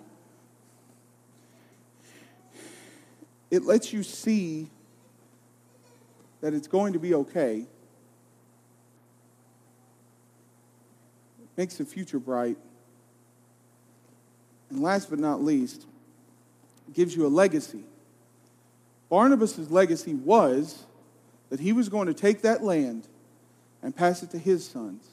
it 3.51 3.65
lets 3.65 3.91
you 3.91 4.03
see 4.03 4.69
that 6.43 6.53
it's 6.53 6.69
going 6.69 6.93
to 6.93 6.99
be 6.99 7.15
okay. 7.15 7.65
Makes 11.57 11.79
the 11.79 11.87
future 11.87 12.19
bright. 12.19 12.59
And 14.69 14.83
last 14.83 15.09
but 15.09 15.19
not 15.19 15.43
least, 15.43 15.87
gives 16.93 17.17
you 17.17 17.27
a 17.27 17.29
legacy. 17.29 17.85
Barnabas' 19.09 19.71
legacy 19.71 20.13
was 20.13 20.85
that 21.49 21.59
he 21.59 21.73
was 21.73 21.89
going 21.89 22.07
to 22.07 22.13
take 22.13 22.43
that 22.43 22.63
land 22.63 23.09
and 23.83 23.97
pass 23.97 24.23
it 24.23 24.31
to 24.33 24.39
his 24.39 24.69
sons. 24.69 25.09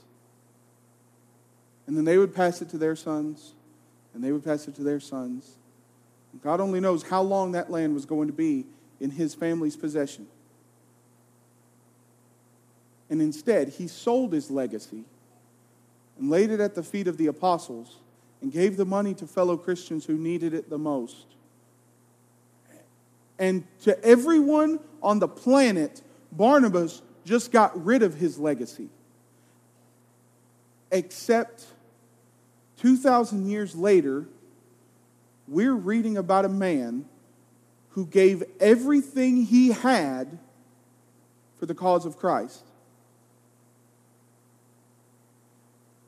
And 1.88 1.96
then 1.96 2.06
they 2.06 2.18
would 2.18 2.34
pass 2.34 2.62
it 2.62 2.70
to 2.70 2.78
their 2.78 2.96
sons, 2.96 3.54
and 4.14 4.24
they 4.24 4.32
would 4.32 4.44
pass 4.44 4.68
it 4.68 4.76
to 4.76 4.84
their 4.84 5.00
sons. 5.00 5.58
God 6.42 6.60
only 6.60 6.80
knows 6.80 7.04
how 7.04 7.22
long 7.22 7.54
that 7.54 7.72
land 7.72 7.94
was 7.94 8.06
going 8.06 8.28
to 8.28 8.34
be 8.34 8.66
in 9.00 9.12
his 9.12 9.34
family's 9.34 9.76
possession. 9.76 10.28
And 13.10 13.22
instead, 13.22 13.70
he 13.70 13.88
sold 13.88 14.34
his 14.34 14.50
legacy 14.50 15.04
and 16.18 16.30
laid 16.30 16.50
it 16.50 16.60
at 16.60 16.76
the 16.76 16.84
feet 16.84 17.08
of 17.08 17.18
the 17.18 17.28
apostles 17.28 17.98
and 18.42 18.52
gave 18.52 18.78
the 18.78 18.86
money 18.86 19.14
to 19.16 19.28
fellow 19.28 19.58
Christians 19.58 20.06
who 20.06 20.16
needed 20.16 20.54
it 20.54 20.70
the 20.70 20.78
most. 20.78 21.26
And 23.38 23.64
to 23.82 24.02
everyone 24.04 24.80
on 25.04 25.20
the 25.20 25.28
planet, 25.28 26.02
Barnabas 26.32 27.02
just 27.26 27.52
got 27.52 27.84
rid 27.86 28.02
of 28.02 28.16
his 28.16 28.40
legacy. 28.40 28.90
Except 30.92 31.66
2,000 32.86 33.50
years 33.50 33.76
later, 33.76 34.28
we're 35.48 35.74
reading 35.74 36.18
about 36.18 36.46
a 36.46 36.50
man 36.50 37.04
who 37.90 38.06
gave 38.06 38.44
everything 38.60 39.44
he 39.44 39.70
had 39.70 40.38
for 41.58 41.66
the 41.66 41.74
cause 41.74 42.06
of 42.06 42.16
Christ. 42.16 42.64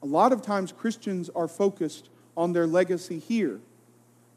A 0.03 0.05
lot 0.05 0.31
of 0.31 0.43
times 0.43 0.71
Christians 0.71 1.31
are 1.35 1.47
focused 1.47 2.09
on 2.35 2.53
their 2.53 2.67
legacy 2.67 3.17
here. 3.17 3.59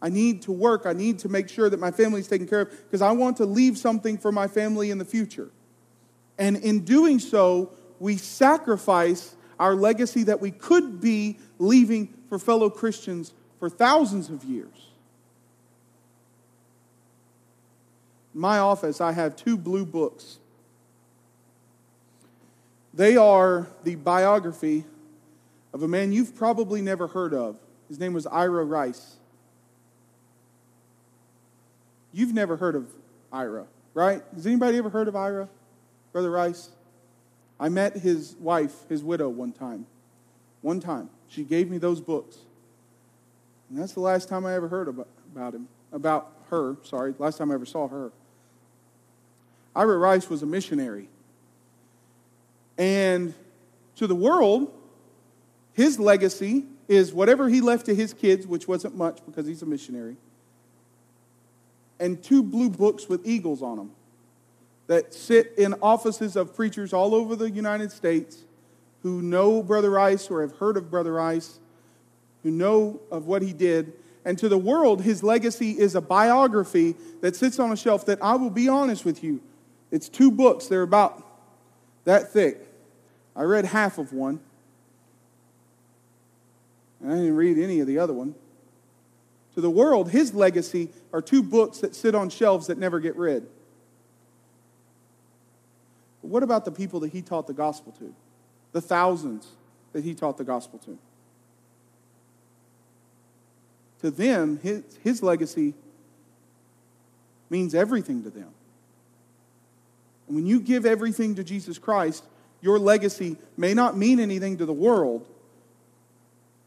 I 0.00 0.08
need 0.08 0.40
to 0.40 0.52
work. 0.52 0.86
I 0.86 0.94
need 0.94 1.18
to 1.18 1.28
make 1.28 1.50
sure 1.50 1.68
that 1.68 1.78
my 1.78 1.90
family 1.90 2.20
is 2.20 2.28
taken 2.28 2.48
care 2.48 2.62
of 2.62 2.70
because 2.70 3.02
I 3.02 3.12
want 3.12 3.36
to 3.36 3.44
leave 3.44 3.76
something 3.76 4.16
for 4.16 4.32
my 4.32 4.48
family 4.48 4.90
in 4.90 4.96
the 4.96 5.04
future. 5.04 5.50
And 6.38 6.56
in 6.56 6.86
doing 6.86 7.18
so, 7.18 7.72
we 7.98 8.16
sacrifice 8.16 9.36
our 9.58 9.74
legacy 9.74 10.22
that 10.22 10.40
we 10.40 10.52
could 10.52 11.02
be 11.02 11.36
leaving 11.58 12.14
for 12.30 12.38
fellow 12.38 12.70
Christians 12.70 13.34
for 13.58 13.68
thousands 13.68 14.30
of 14.30 14.44
years. 14.44 14.88
In 18.34 18.40
my 18.40 18.58
office, 18.58 19.00
I 19.00 19.12
have 19.12 19.36
two 19.36 19.58
blue 19.58 19.84
books. 19.84 20.38
They 22.94 23.16
are 23.16 23.66
the 23.82 23.96
biography 23.96 24.84
of 25.74 25.82
a 25.82 25.88
man 25.88 26.12
you've 26.12 26.34
probably 26.34 26.80
never 26.80 27.08
heard 27.08 27.34
of. 27.34 27.56
His 27.88 27.98
name 27.98 28.12
was 28.12 28.26
Ira 28.26 28.64
Rice. 28.64 29.16
You've 32.12 32.32
never 32.32 32.56
heard 32.56 32.76
of 32.76 32.92
Ira, 33.32 33.66
right? 33.94 34.22
Has 34.34 34.46
anybody 34.46 34.78
ever 34.78 34.88
heard 34.88 35.08
of 35.08 35.16
Ira, 35.16 35.48
Brother 36.12 36.30
Rice? 36.30 36.70
I 37.58 37.68
met 37.68 37.96
his 37.96 38.36
wife, 38.40 38.88
his 38.88 39.02
widow, 39.02 39.28
one 39.28 39.52
time. 39.52 39.86
One 40.62 40.80
time. 40.80 41.10
She 41.30 41.44
gave 41.44 41.70
me 41.70 41.78
those 41.78 42.00
books. 42.00 42.36
And 43.70 43.78
that's 43.78 43.92
the 43.92 44.00
last 44.00 44.28
time 44.28 44.44
I 44.44 44.54
ever 44.54 44.68
heard 44.68 44.88
about, 44.88 45.08
about 45.32 45.54
him, 45.54 45.68
about 45.92 46.32
her, 46.50 46.76
sorry, 46.82 47.14
last 47.18 47.38
time 47.38 47.50
I 47.52 47.54
ever 47.54 47.64
saw 47.64 47.88
her. 47.88 48.10
Ira 49.74 49.96
Rice 49.96 50.28
was 50.28 50.42
a 50.42 50.46
missionary. 50.46 51.08
And 52.76 53.32
to 53.96 54.08
the 54.08 54.14
world, 54.14 54.72
his 55.72 56.00
legacy 56.00 56.64
is 56.88 57.12
whatever 57.12 57.48
he 57.48 57.60
left 57.60 57.86
to 57.86 57.94
his 57.94 58.12
kids, 58.12 58.46
which 58.46 58.66
wasn't 58.66 58.96
much 58.96 59.20
because 59.24 59.46
he's 59.46 59.62
a 59.62 59.66
missionary, 59.66 60.16
and 62.00 62.20
two 62.20 62.42
blue 62.42 62.68
books 62.68 63.08
with 63.08 63.24
eagles 63.24 63.62
on 63.62 63.76
them 63.76 63.92
that 64.88 65.14
sit 65.14 65.54
in 65.56 65.74
offices 65.80 66.34
of 66.34 66.56
preachers 66.56 66.92
all 66.92 67.14
over 67.14 67.36
the 67.36 67.48
United 67.48 67.92
States 67.92 68.38
who 69.02 69.22
know 69.22 69.62
Brother 69.62 69.90
Rice 69.90 70.30
or 70.30 70.42
have 70.42 70.56
heard 70.56 70.76
of 70.76 70.90
Brother 70.90 71.14
Rice, 71.14 71.58
who 72.42 72.50
know 72.50 73.00
of 73.10 73.26
what 73.26 73.42
he 73.42 73.52
did. 73.52 73.92
And 74.24 74.38
to 74.38 74.48
the 74.48 74.58
world, 74.58 75.02
his 75.02 75.22
legacy 75.22 75.72
is 75.78 75.94
a 75.94 76.00
biography 76.00 76.94
that 77.22 77.36
sits 77.36 77.58
on 77.58 77.72
a 77.72 77.76
shelf 77.76 78.06
that 78.06 78.18
I 78.22 78.34
will 78.34 78.50
be 78.50 78.68
honest 78.68 79.04
with 79.04 79.24
you. 79.24 79.40
It's 79.90 80.08
two 80.08 80.30
books, 80.30 80.66
they're 80.66 80.82
about 80.82 81.26
that 82.04 82.32
thick. 82.32 82.66
I 83.34 83.42
read 83.42 83.64
half 83.64 83.98
of 83.98 84.12
one. 84.12 84.40
And 87.00 87.12
I 87.12 87.16
didn't 87.16 87.36
read 87.36 87.58
any 87.58 87.80
of 87.80 87.86
the 87.86 87.98
other 87.98 88.12
one. 88.12 88.34
To 89.54 89.60
the 89.60 89.70
world, 89.70 90.10
his 90.10 90.34
legacy 90.34 90.90
are 91.12 91.22
two 91.22 91.42
books 91.42 91.78
that 91.78 91.94
sit 91.94 92.14
on 92.14 92.28
shelves 92.30 92.66
that 92.68 92.78
never 92.78 93.00
get 93.00 93.16
read. 93.16 93.46
But 96.22 96.28
what 96.28 96.42
about 96.42 96.64
the 96.64 96.70
people 96.70 97.00
that 97.00 97.12
he 97.12 97.22
taught 97.22 97.46
the 97.46 97.54
gospel 97.54 97.92
to? 97.98 98.14
The 98.72 98.80
thousands 98.80 99.48
that 99.92 100.04
he 100.04 100.14
taught 100.14 100.38
the 100.38 100.44
gospel 100.44 100.78
to. 100.80 100.98
To 104.00 104.10
them, 104.10 104.58
his, 104.62 104.82
his 105.02 105.22
legacy 105.22 105.74
means 107.50 107.74
everything 107.74 108.22
to 108.22 108.30
them. 108.30 108.48
And 110.26 110.36
when 110.36 110.46
you 110.46 110.60
give 110.60 110.86
everything 110.86 111.34
to 111.34 111.44
Jesus 111.44 111.76
Christ, 111.76 112.24
your 112.62 112.78
legacy 112.78 113.36
may 113.56 113.74
not 113.74 113.96
mean 113.96 114.20
anything 114.20 114.58
to 114.58 114.66
the 114.66 114.72
world, 114.72 115.26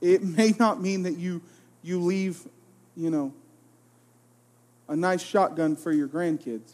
it 0.01 0.21
may 0.23 0.53
not 0.59 0.81
mean 0.81 1.03
that 1.03 1.17
you, 1.17 1.41
you 1.81 1.99
leave, 2.01 2.39
you 2.95 3.09
know, 3.09 3.33
a 4.89 4.95
nice 4.95 5.23
shotgun 5.23 5.75
for 5.75 5.91
your 5.91 6.07
grandkids. 6.07 6.71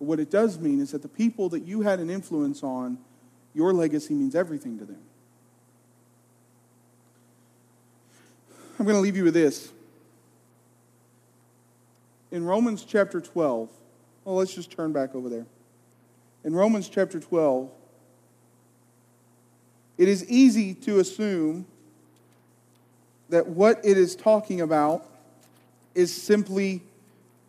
But 0.00 0.06
what 0.06 0.18
it 0.18 0.30
does 0.30 0.58
mean 0.58 0.80
is 0.80 0.90
that 0.90 1.02
the 1.02 1.08
people 1.08 1.50
that 1.50 1.60
you 1.60 1.82
had 1.82 2.00
an 2.00 2.10
influence 2.10 2.64
on, 2.64 2.98
your 3.54 3.72
legacy 3.72 4.14
means 4.14 4.34
everything 4.34 4.78
to 4.78 4.84
them. 4.86 5.02
I'm 8.78 8.86
going 8.86 8.96
to 8.96 9.02
leave 9.02 9.16
you 9.16 9.24
with 9.24 9.34
this. 9.34 9.70
In 12.30 12.44
Romans 12.44 12.82
chapter 12.82 13.20
12, 13.20 13.68
well, 14.24 14.36
let's 14.36 14.54
just 14.54 14.70
turn 14.70 14.92
back 14.92 15.14
over 15.14 15.28
there. 15.28 15.44
In 16.44 16.54
Romans 16.54 16.88
chapter 16.88 17.20
12, 17.20 17.70
it 19.98 20.08
is 20.08 20.26
easy 20.30 20.72
to 20.72 21.00
assume 21.00 21.66
that 23.28 23.46
what 23.46 23.84
it 23.84 23.98
is 23.98 24.16
talking 24.16 24.62
about 24.62 25.04
is 25.94 26.10
simply 26.10 26.80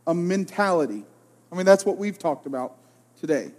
a 0.05 0.13
mentality. 0.13 1.05
I 1.51 1.55
mean, 1.55 1.65
that's 1.65 1.85
what 1.85 1.97
we've 1.97 2.17
talked 2.17 2.45
about 2.45 2.77
today. 3.19 3.51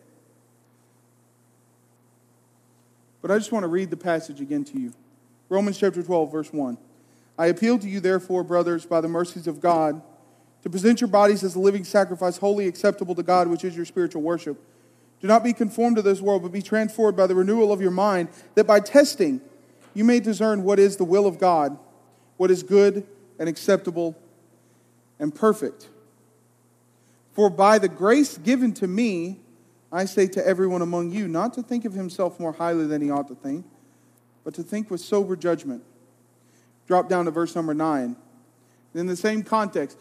But 3.20 3.30
I 3.30 3.38
just 3.38 3.52
want 3.52 3.62
to 3.64 3.68
read 3.68 3.90
the 3.90 3.96
passage 3.96 4.40
again 4.40 4.64
to 4.64 4.78
you. 4.78 4.92
Romans 5.48 5.78
chapter 5.78 6.02
12, 6.02 6.32
verse 6.32 6.52
1. 6.52 6.78
I 7.38 7.46
appeal 7.46 7.78
to 7.78 7.88
you, 7.88 8.00
therefore, 8.00 8.42
brothers, 8.42 8.86
by 8.86 9.00
the 9.00 9.08
mercies 9.08 9.46
of 9.46 9.60
God, 9.60 10.02
to 10.62 10.70
present 10.70 11.00
your 11.00 11.08
bodies 11.08 11.44
as 11.44 11.54
a 11.54 11.60
living 11.60 11.84
sacrifice, 11.84 12.38
wholly 12.38 12.66
acceptable 12.66 13.14
to 13.14 13.22
God, 13.22 13.48
which 13.48 13.64
is 13.64 13.76
your 13.76 13.84
spiritual 13.84 14.22
worship. 14.22 14.60
Do 15.20 15.28
not 15.28 15.44
be 15.44 15.52
conformed 15.52 15.96
to 15.96 16.02
this 16.02 16.20
world, 16.20 16.42
but 16.42 16.52
be 16.52 16.62
transformed 16.62 17.16
by 17.16 17.26
the 17.26 17.34
renewal 17.34 17.72
of 17.72 17.80
your 17.80 17.90
mind, 17.90 18.28
that 18.54 18.66
by 18.66 18.80
testing 18.80 19.40
you 19.94 20.04
may 20.04 20.18
discern 20.18 20.64
what 20.64 20.78
is 20.78 20.96
the 20.96 21.04
will 21.04 21.26
of 21.26 21.38
God, 21.38 21.78
what 22.38 22.50
is 22.50 22.62
good 22.62 23.06
and 23.38 23.48
acceptable 23.48 24.16
and 25.18 25.34
perfect. 25.34 25.88
For 27.32 27.48
by 27.48 27.78
the 27.78 27.88
grace 27.88 28.36
given 28.38 28.74
to 28.74 28.86
me, 28.86 29.40
I 29.90 30.04
say 30.04 30.26
to 30.28 30.46
everyone 30.46 30.82
among 30.82 31.12
you, 31.12 31.28
not 31.28 31.54
to 31.54 31.62
think 31.62 31.84
of 31.84 31.92
himself 31.92 32.40
more 32.40 32.52
highly 32.52 32.86
than 32.86 33.02
he 33.02 33.10
ought 33.10 33.28
to 33.28 33.34
think, 33.34 33.66
but 34.44 34.54
to 34.54 34.62
think 34.62 34.90
with 34.90 35.00
sober 35.00 35.36
judgment. 35.36 35.82
Drop 36.86 37.08
down 37.08 37.26
to 37.26 37.30
verse 37.30 37.54
number 37.54 37.74
9. 37.74 38.16
In 38.94 39.06
the 39.06 39.16
same 39.16 39.42
context, 39.42 39.98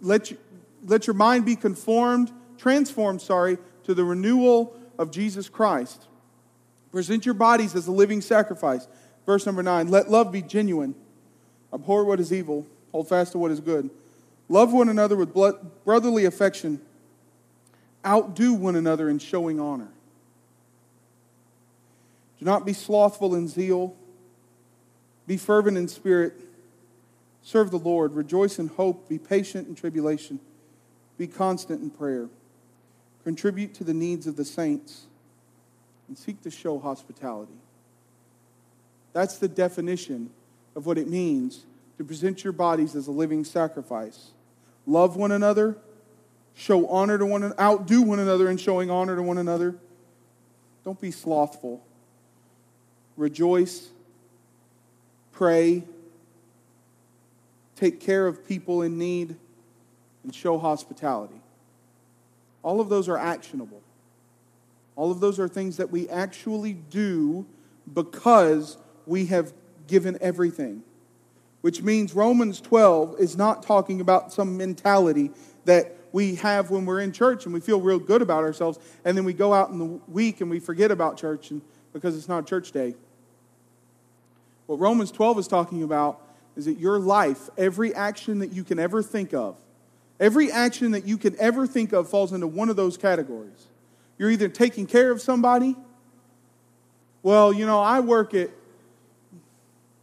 let, 0.00 0.30
you, 0.30 0.38
let 0.86 1.06
your 1.06 1.14
mind 1.14 1.44
be 1.44 1.56
conformed, 1.56 2.30
transformed, 2.58 3.20
sorry, 3.20 3.58
to 3.84 3.94
the 3.94 4.04
renewal 4.04 4.74
of 4.98 5.10
Jesus 5.10 5.48
Christ. 5.48 6.06
Present 6.92 7.24
your 7.24 7.34
bodies 7.34 7.74
as 7.74 7.86
a 7.86 7.92
living 7.92 8.20
sacrifice. 8.20 8.88
Verse 9.26 9.46
number 9.46 9.62
nine 9.62 9.88
let 9.88 10.10
love 10.10 10.32
be 10.32 10.42
genuine. 10.42 10.94
Abhor 11.72 12.04
what 12.04 12.20
is 12.20 12.32
evil, 12.32 12.66
hold 12.90 13.08
fast 13.08 13.32
to 13.32 13.38
what 13.38 13.50
is 13.50 13.60
good. 13.60 13.90
Love 14.50 14.72
one 14.72 14.88
another 14.88 15.14
with 15.14 15.32
brotherly 15.84 16.24
affection. 16.24 16.80
Outdo 18.04 18.52
one 18.52 18.74
another 18.74 19.08
in 19.08 19.20
showing 19.20 19.60
honor. 19.60 19.88
Do 22.40 22.44
not 22.44 22.66
be 22.66 22.72
slothful 22.72 23.36
in 23.36 23.46
zeal. 23.46 23.94
Be 25.28 25.36
fervent 25.36 25.78
in 25.78 25.86
spirit. 25.86 26.32
Serve 27.44 27.70
the 27.70 27.78
Lord. 27.78 28.14
Rejoice 28.14 28.58
in 28.58 28.66
hope. 28.66 29.08
Be 29.08 29.18
patient 29.18 29.68
in 29.68 29.76
tribulation. 29.76 30.40
Be 31.16 31.28
constant 31.28 31.80
in 31.80 31.90
prayer. 31.90 32.28
Contribute 33.22 33.72
to 33.74 33.84
the 33.84 33.94
needs 33.94 34.26
of 34.26 34.34
the 34.34 34.44
saints 34.44 35.02
and 36.08 36.18
seek 36.18 36.42
to 36.42 36.50
show 36.50 36.80
hospitality. 36.80 37.52
That's 39.12 39.38
the 39.38 39.46
definition 39.46 40.30
of 40.74 40.86
what 40.86 40.98
it 40.98 41.06
means 41.06 41.66
to 41.98 42.04
present 42.04 42.42
your 42.42 42.52
bodies 42.52 42.96
as 42.96 43.06
a 43.06 43.12
living 43.12 43.44
sacrifice. 43.44 44.32
Love 44.90 45.14
one 45.14 45.30
another, 45.30 45.76
show 46.52 46.88
honor 46.88 47.16
to 47.16 47.24
one 47.24 47.44
another, 47.44 47.60
outdo 47.60 48.02
one 48.02 48.18
another 48.18 48.50
in 48.50 48.56
showing 48.56 48.90
honor 48.90 49.14
to 49.14 49.22
one 49.22 49.38
another. 49.38 49.76
Don't 50.84 51.00
be 51.00 51.12
slothful. 51.12 51.80
Rejoice, 53.16 53.88
pray, 55.30 55.84
take 57.76 58.00
care 58.00 58.26
of 58.26 58.44
people 58.48 58.82
in 58.82 58.98
need, 58.98 59.36
and 60.24 60.34
show 60.34 60.58
hospitality. 60.58 61.40
All 62.64 62.80
of 62.80 62.88
those 62.88 63.08
are 63.08 63.16
actionable. 63.16 63.82
All 64.96 65.12
of 65.12 65.20
those 65.20 65.38
are 65.38 65.46
things 65.46 65.76
that 65.76 65.92
we 65.92 66.08
actually 66.08 66.72
do 66.72 67.46
because 67.94 68.76
we 69.06 69.26
have 69.26 69.52
given 69.86 70.18
everything. 70.20 70.82
Which 71.60 71.82
means 71.82 72.14
Romans 72.14 72.60
12 72.60 73.20
is 73.20 73.36
not 73.36 73.62
talking 73.62 74.00
about 74.00 74.32
some 74.32 74.56
mentality 74.56 75.30
that 75.64 75.94
we 76.12 76.36
have 76.36 76.70
when 76.70 76.86
we're 76.86 77.00
in 77.00 77.12
church 77.12 77.44
and 77.44 77.54
we 77.54 77.60
feel 77.60 77.80
real 77.80 77.98
good 77.98 78.22
about 78.22 78.42
ourselves, 78.44 78.78
and 79.04 79.16
then 79.16 79.24
we 79.24 79.32
go 79.32 79.52
out 79.52 79.70
in 79.70 79.78
the 79.78 80.00
week 80.08 80.40
and 80.40 80.50
we 80.50 80.58
forget 80.58 80.90
about 80.90 81.16
church 81.16 81.50
and, 81.50 81.60
because 81.92 82.16
it's 82.16 82.28
not 82.28 82.46
church 82.46 82.72
day. 82.72 82.94
What 84.66 84.80
Romans 84.80 85.10
12 85.10 85.40
is 85.40 85.48
talking 85.48 85.82
about 85.82 86.20
is 86.56 86.64
that 86.64 86.78
your 86.78 86.98
life, 86.98 87.48
every 87.56 87.94
action 87.94 88.38
that 88.40 88.52
you 88.52 88.64
can 88.64 88.78
ever 88.78 89.02
think 89.02 89.34
of, 89.34 89.56
every 90.18 90.50
action 90.50 90.92
that 90.92 91.06
you 91.06 91.18
can 91.18 91.36
ever 91.38 91.66
think 91.66 91.92
of 91.92 92.08
falls 92.08 92.32
into 92.32 92.46
one 92.46 92.68
of 92.68 92.76
those 92.76 92.96
categories. 92.96 93.66
You're 94.18 94.30
either 94.30 94.48
taking 94.48 94.86
care 94.86 95.10
of 95.10 95.20
somebody, 95.20 95.76
well, 97.22 97.52
you 97.52 97.66
know, 97.66 97.80
I 97.80 98.00
work 98.00 98.34
at 98.34 98.50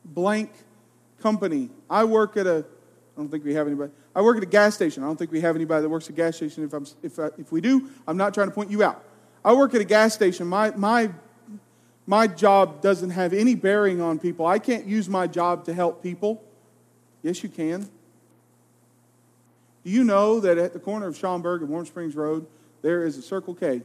blank 0.06 0.52
company. 1.22 1.70
I 1.90 2.04
work 2.04 2.38
at 2.38 2.48
a, 2.48 2.66
I 3.16 3.20
don't 3.20 3.30
think 3.30 3.44
we 3.44 3.54
have 3.54 3.68
anybody. 3.68 3.92
I 4.16 4.22
work 4.22 4.38
at 4.38 4.44
a 4.44 4.48
gas 4.48 4.76
station. 4.76 5.04
I 5.04 5.08
don't 5.08 5.18
think 5.18 5.32
we 5.32 5.42
have 5.42 5.56
anybody 5.56 5.82
that 5.82 5.90
works 5.90 6.06
at 6.06 6.12
a 6.12 6.14
gas 6.14 6.36
station. 6.36 6.64
If, 6.64 6.74
I'm, 6.74 6.86
if, 7.04 7.20
I, 7.20 7.30
if 7.38 7.52
we 7.52 7.62
do, 7.62 7.90
I'm 8.08 8.18
not 8.18 8.34
trying 8.34 8.48
to 8.48 8.54
point 8.54 8.72
you 8.72 8.84
out. 8.84 9.04
I 9.44 9.54
work 9.54 9.74
at 9.74 9.82
a 9.82 9.86
gas 9.86 10.14
station. 10.14 10.48
My, 10.48 10.72
my, 10.72 11.12
my 12.06 12.28
job 12.28 12.82
doesn't 12.82 13.12
have 13.12 13.34
any 13.34 13.56
bearing 13.56 14.02
on 14.02 14.20
people. 14.20 14.46
I 14.46 14.60
can't 14.60 14.86
use 14.86 15.08
my 15.08 15.28
job 15.28 15.66
to 15.66 15.74
help 15.74 16.02
people. 16.02 16.44
Yes, 17.24 17.44
you 17.44 17.50
can. 17.50 17.90
Do 19.84 19.92
you 19.92 20.04
know 20.04 20.40
that 20.40 20.58
at 20.58 20.74
the 20.74 20.80
corner 20.80 21.08
of 21.08 21.16
Schomburg 21.16 21.62
and 21.62 21.70
Warm 21.70 21.86
Springs 21.86 22.16
Road, 22.16 22.46
there 22.82 23.06
is 23.06 23.18
a 23.18 23.22
Circle 23.22 23.56
K? 23.56 23.82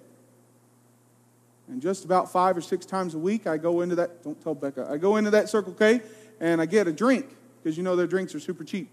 And 1.68 1.80
just 1.80 2.04
about 2.04 2.30
five 2.30 2.56
or 2.56 2.60
six 2.60 2.84
times 2.84 3.14
a 3.14 3.18
week, 3.18 3.46
I 3.46 3.56
go 3.56 3.82
into 3.82 3.94
that, 3.94 4.22
don't 4.24 4.40
tell 4.42 4.54
Becca, 4.54 4.88
I 4.90 4.96
go 4.96 5.16
into 5.16 5.30
that 5.30 5.48
Circle 5.48 5.74
K 5.74 6.00
and 6.42 6.60
I 6.60 6.66
get 6.66 6.86
a 6.88 6.92
drink 6.92 7.26
because 7.62 7.78
you 7.78 7.82
know 7.82 7.96
their 7.96 8.08
drinks 8.08 8.34
are 8.34 8.40
super 8.40 8.64
cheap. 8.64 8.90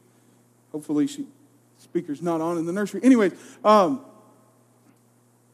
Hopefully, 0.72 1.08
she 1.08 1.26
speaker's 1.80 2.22
not 2.22 2.40
on 2.40 2.58
in 2.58 2.66
the 2.66 2.72
nursery. 2.72 3.02
Anyways, 3.04 3.34
um, 3.66 4.06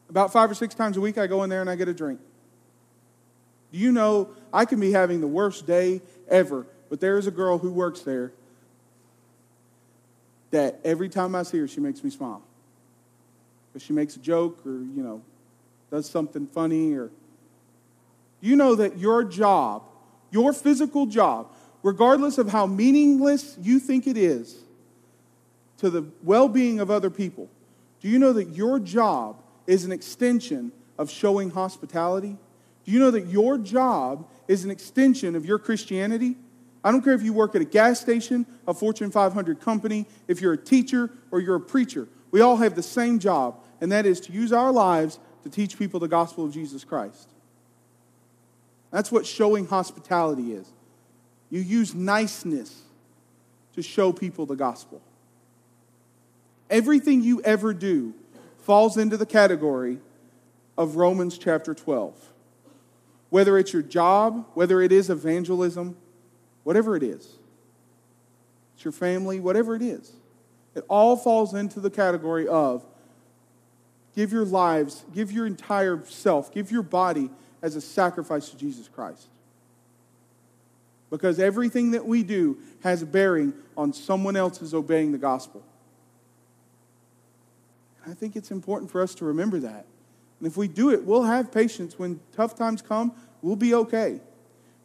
about 0.08 0.32
five 0.32 0.50
or 0.50 0.54
six 0.54 0.74
times 0.74 0.96
a 0.96 1.00
week, 1.00 1.18
I 1.18 1.26
go 1.26 1.42
in 1.42 1.50
there 1.50 1.60
and 1.60 1.70
I 1.70 1.74
get 1.74 1.88
a 1.88 1.94
drink. 1.94 2.20
Do 3.72 3.78
you 3.78 3.90
know 3.90 4.28
I 4.52 4.64
can 4.64 4.78
be 4.78 4.92
having 4.92 5.20
the 5.20 5.26
worst 5.26 5.66
day 5.66 6.02
ever, 6.28 6.66
but 6.90 7.00
there 7.00 7.18
is 7.18 7.26
a 7.26 7.30
girl 7.30 7.58
who 7.58 7.72
works 7.72 8.00
there 8.00 8.32
that 10.50 10.78
every 10.84 11.08
time 11.08 11.34
I 11.34 11.42
see 11.42 11.58
her, 11.58 11.68
she 11.68 11.80
makes 11.80 12.04
me 12.04 12.10
smile. 12.10 12.42
Because 13.72 13.84
she 13.84 13.92
makes 13.92 14.16
a 14.16 14.20
joke 14.20 14.64
or, 14.64 14.70
you 14.70 15.02
know, 15.02 15.22
does 15.90 16.08
something 16.08 16.46
funny 16.46 16.94
or. 16.94 17.10
Do 18.42 18.48
you 18.48 18.56
know 18.56 18.74
that 18.74 18.98
your 18.98 19.24
job, 19.24 19.82
your 20.30 20.52
physical 20.52 21.06
job, 21.06 21.48
regardless 21.86 22.36
of 22.36 22.48
how 22.48 22.66
meaningless 22.66 23.56
you 23.62 23.78
think 23.78 24.08
it 24.08 24.16
is 24.16 24.56
to 25.78 25.88
the 25.88 26.04
well 26.24 26.48
being 26.48 26.80
of 26.80 26.90
other 26.90 27.10
people, 27.10 27.48
do 28.00 28.08
you 28.08 28.18
know 28.18 28.32
that 28.32 28.48
your 28.48 28.80
job 28.80 29.40
is 29.68 29.84
an 29.84 29.92
extension 29.92 30.72
of 30.98 31.08
showing 31.08 31.48
hospitality? 31.48 32.36
Do 32.84 32.90
you 32.90 32.98
know 32.98 33.12
that 33.12 33.28
your 33.28 33.56
job 33.56 34.28
is 34.48 34.64
an 34.64 34.70
extension 34.72 35.36
of 35.36 35.46
your 35.46 35.60
Christianity? 35.60 36.34
I 36.82 36.90
don't 36.90 37.02
care 37.02 37.14
if 37.14 37.22
you 37.22 37.32
work 37.32 37.54
at 37.54 37.62
a 37.62 37.64
gas 37.64 38.00
station, 38.00 38.46
a 38.66 38.74
Fortune 38.74 39.12
500 39.12 39.60
company, 39.60 40.06
if 40.26 40.40
you're 40.40 40.54
a 40.54 40.58
teacher 40.58 41.12
or 41.30 41.38
you're 41.38 41.54
a 41.54 41.60
preacher. 41.60 42.08
We 42.32 42.40
all 42.40 42.56
have 42.56 42.74
the 42.74 42.82
same 42.82 43.20
job, 43.20 43.60
and 43.80 43.92
that 43.92 44.06
is 44.06 44.18
to 44.22 44.32
use 44.32 44.52
our 44.52 44.72
lives 44.72 45.20
to 45.44 45.50
teach 45.50 45.78
people 45.78 46.00
the 46.00 46.08
gospel 46.08 46.44
of 46.46 46.52
Jesus 46.52 46.82
Christ. 46.82 47.30
That's 48.90 49.12
what 49.12 49.24
showing 49.24 49.68
hospitality 49.68 50.52
is. 50.52 50.72
You 51.56 51.62
use 51.62 51.94
niceness 51.94 52.82
to 53.76 53.80
show 53.80 54.12
people 54.12 54.44
the 54.44 54.56
gospel. 54.56 55.00
Everything 56.68 57.22
you 57.22 57.40
ever 57.44 57.72
do 57.72 58.12
falls 58.58 58.98
into 58.98 59.16
the 59.16 59.24
category 59.24 59.96
of 60.76 60.96
Romans 60.96 61.38
chapter 61.38 61.72
12. 61.72 62.14
Whether 63.30 63.56
it's 63.56 63.72
your 63.72 63.80
job, 63.80 64.44
whether 64.52 64.82
it 64.82 64.92
is 64.92 65.08
evangelism, 65.08 65.96
whatever 66.62 66.94
it 66.94 67.02
is, 67.02 67.26
it's 68.74 68.84
your 68.84 68.92
family, 68.92 69.40
whatever 69.40 69.74
it 69.74 69.80
is, 69.80 70.12
it 70.74 70.84
all 70.88 71.16
falls 71.16 71.54
into 71.54 71.80
the 71.80 71.88
category 71.88 72.46
of 72.46 72.84
give 74.14 74.30
your 74.30 74.44
lives, 74.44 75.06
give 75.14 75.32
your 75.32 75.46
entire 75.46 76.04
self, 76.04 76.52
give 76.52 76.70
your 76.70 76.82
body 76.82 77.30
as 77.62 77.76
a 77.76 77.80
sacrifice 77.80 78.50
to 78.50 78.58
Jesus 78.58 78.88
Christ. 78.88 79.28
Because 81.10 81.38
everything 81.38 81.92
that 81.92 82.06
we 82.06 82.22
do 82.22 82.58
has 82.82 83.02
a 83.02 83.06
bearing 83.06 83.52
on 83.76 83.92
someone 83.92 84.36
else's 84.36 84.74
obeying 84.74 85.12
the 85.12 85.18
gospel. 85.18 85.62
And 88.02 88.12
I 88.12 88.14
think 88.14 88.36
it's 88.36 88.50
important 88.50 88.90
for 88.90 89.00
us 89.00 89.14
to 89.16 89.24
remember 89.24 89.58
that. 89.60 89.86
And 90.40 90.46
if 90.46 90.56
we 90.56 90.68
do 90.68 90.90
it, 90.90 91.04
we'll 91.04 91.22
have 91.22 91.52
patience. 91.52 91.98
When 91.98 92.20
tough 92.34 92.56
times 92.56 92.82
come, 92.82 93.12
we'll 93.40 93.56
be 93.56 93.74
okay. 93.74 94.20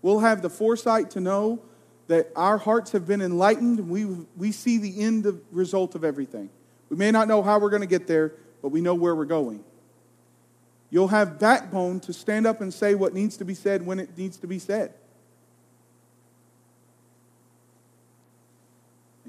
We'll 0.02 0.20
have 0.20 0.42
the 0.42 0.50
foresight 0.50 1.12
to 1.12 1.20
know 1.20 1.60
that 2.08 2.30
our 2.36 2.58
hearts 2.58 2.92
have 2.92 3.08
been 3.08 3.22
enlightened 3.22 3.80
and 3.80 3.90
we, 3.90 4.06
we 4.36 4.52
see 4.52 4.78
the 4.78 5.02
end 5.02 5.26
of, 5.26 5.42
result 5.52 5.96
of 5.96 6.04
everything. 6.04 6.50
We 6.90 6.98
may 6.98 7.12
not 7.12 7.28
know 7.28 7.42
how 7.42 7.60
we're 7.60 7.70
going 7.70 7.84
to 7.84 7.88
get 7.88 8.08
there, 8.08 8.34
but 8.62 8.70
we 8.70 8.82
know 8.82 8.96
where 8.96 9.16
we're 9.16 9.26
going. 9.26 9.64
You'll 10.90 11.08
have 11.08 11.40
backbone 11.40 12.02
to 12.02 12.14
stand 12.14 12.46
up 12.46 12.60
and 12.60 12.74
say 12.74 12.96
what 12.96 13.14
needs 13.14 13.38
to 13.38 13.46
be 13.46 13.54
said 13.54 13.86
when 13.86 14.00
it 14.00 14.18
needs 14.18 14.38
to 14.38 14.48
be 14.48 14.60
said. 14.60 14.94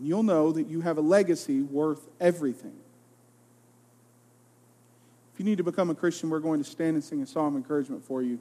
And 0.03 0.09
you'll 0.09 0.25
know 0.25 0.51
that 0.51 0.67
you 0.67 0.81
have 0.81 0.99
a 0.99 1.01
legacy 1.01 1.63
worth 1.63 2.09
everything. 2.21 2.75
If 5.33 5.39
you 5.39 5.45
need 5.45 5.59
to 5.59 5.63
become 5.63 5.91
a 5.91 5.95
Christian, 5.95 6.29
we're 6.29 6.41
going 6.41 6.61
to 6.61 6.69
stand 6.69 6.95
and 6.95 7.05
sing 7.05 7.23
a 7.23 7.27
psalm 7.27 7.55
of 7.55 7.63
encouragement 7.63 8.05
for 8.05 8.21
you. 8.21 8.41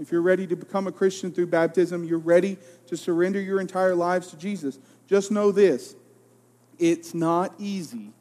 If 0.00 0.12
you're 0.12 0.22
ready 0.22 0.46
to 0.46 0.54
become 0.54 0.86
a 0.86 0.92
Christian 0.92 1.32
through 1.32 1.48
baptism, 1.48 2.04
you're 2.04 2.20
ready 2.20 2.56
to 2.86 2.96
surrender 2.96 3.40
your 3.40 3.60
entire 3.60 3.96
lives 3.96 4.28
to 4.28 4.36
Jesus. 4.36 4.78
Just 5.08 5.32
know 5.32 5.50
this 5.50 5.96
it's 6.78 7.14
not 7.14 7.52
easy. 7.58 8.12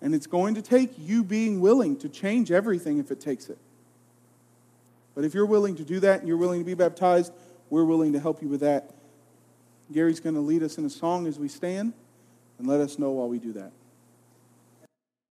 And 0.00 0.16
it's 0.16 0.26
going 0.26 0.56
to 0.56 0.62
take 0.62 0.90
you 0.98 1.22
being 1.22 1.60
willing 1.60 1.96
to 1.98 2.08
change 2.08 2.50
everything 2.50 2.98
if 2.98 3.12
it 3.12 3.20
takes 3.20 3.48
it. 3.48 3.58
But 5.14 5.24
if 5.24 5.32
you're 5.32 5.46
willing 5.46 5.76
to 5.76 5.84
do 5.84 6.00
that 6.00 6.18
and 6.18 6.26
you're 6.26 6.38
willing 6.38 6.58
to 6.58 6.66
be 6.66 6.74
baptized, 6.74 7.32
we're 7.70 7.84
willing 7.84 8.14
to 8.14 8.18
help 8.18 8.42
you 8.42 8.48
with 8.48 8.62
that. 8.62 8.90
Gary's 9.92 10.20
going 10.20 10.34
to 10.34 10.40
lead 10.40 10.62
us 10.62 10.78
in 10.78 10.84
a 10.84 10.90
song 10.90 11.26
as 11.26 11.38
we 11.38 11.48
stand, 11.48 11.92
and 12.58 12.66
let 12.66 12.80
us 12.80 12.98
know 12.98 13.10
while 13.10 13.28
we 13.28 13.38
do 13.38 13.52
that. 13.52 13.72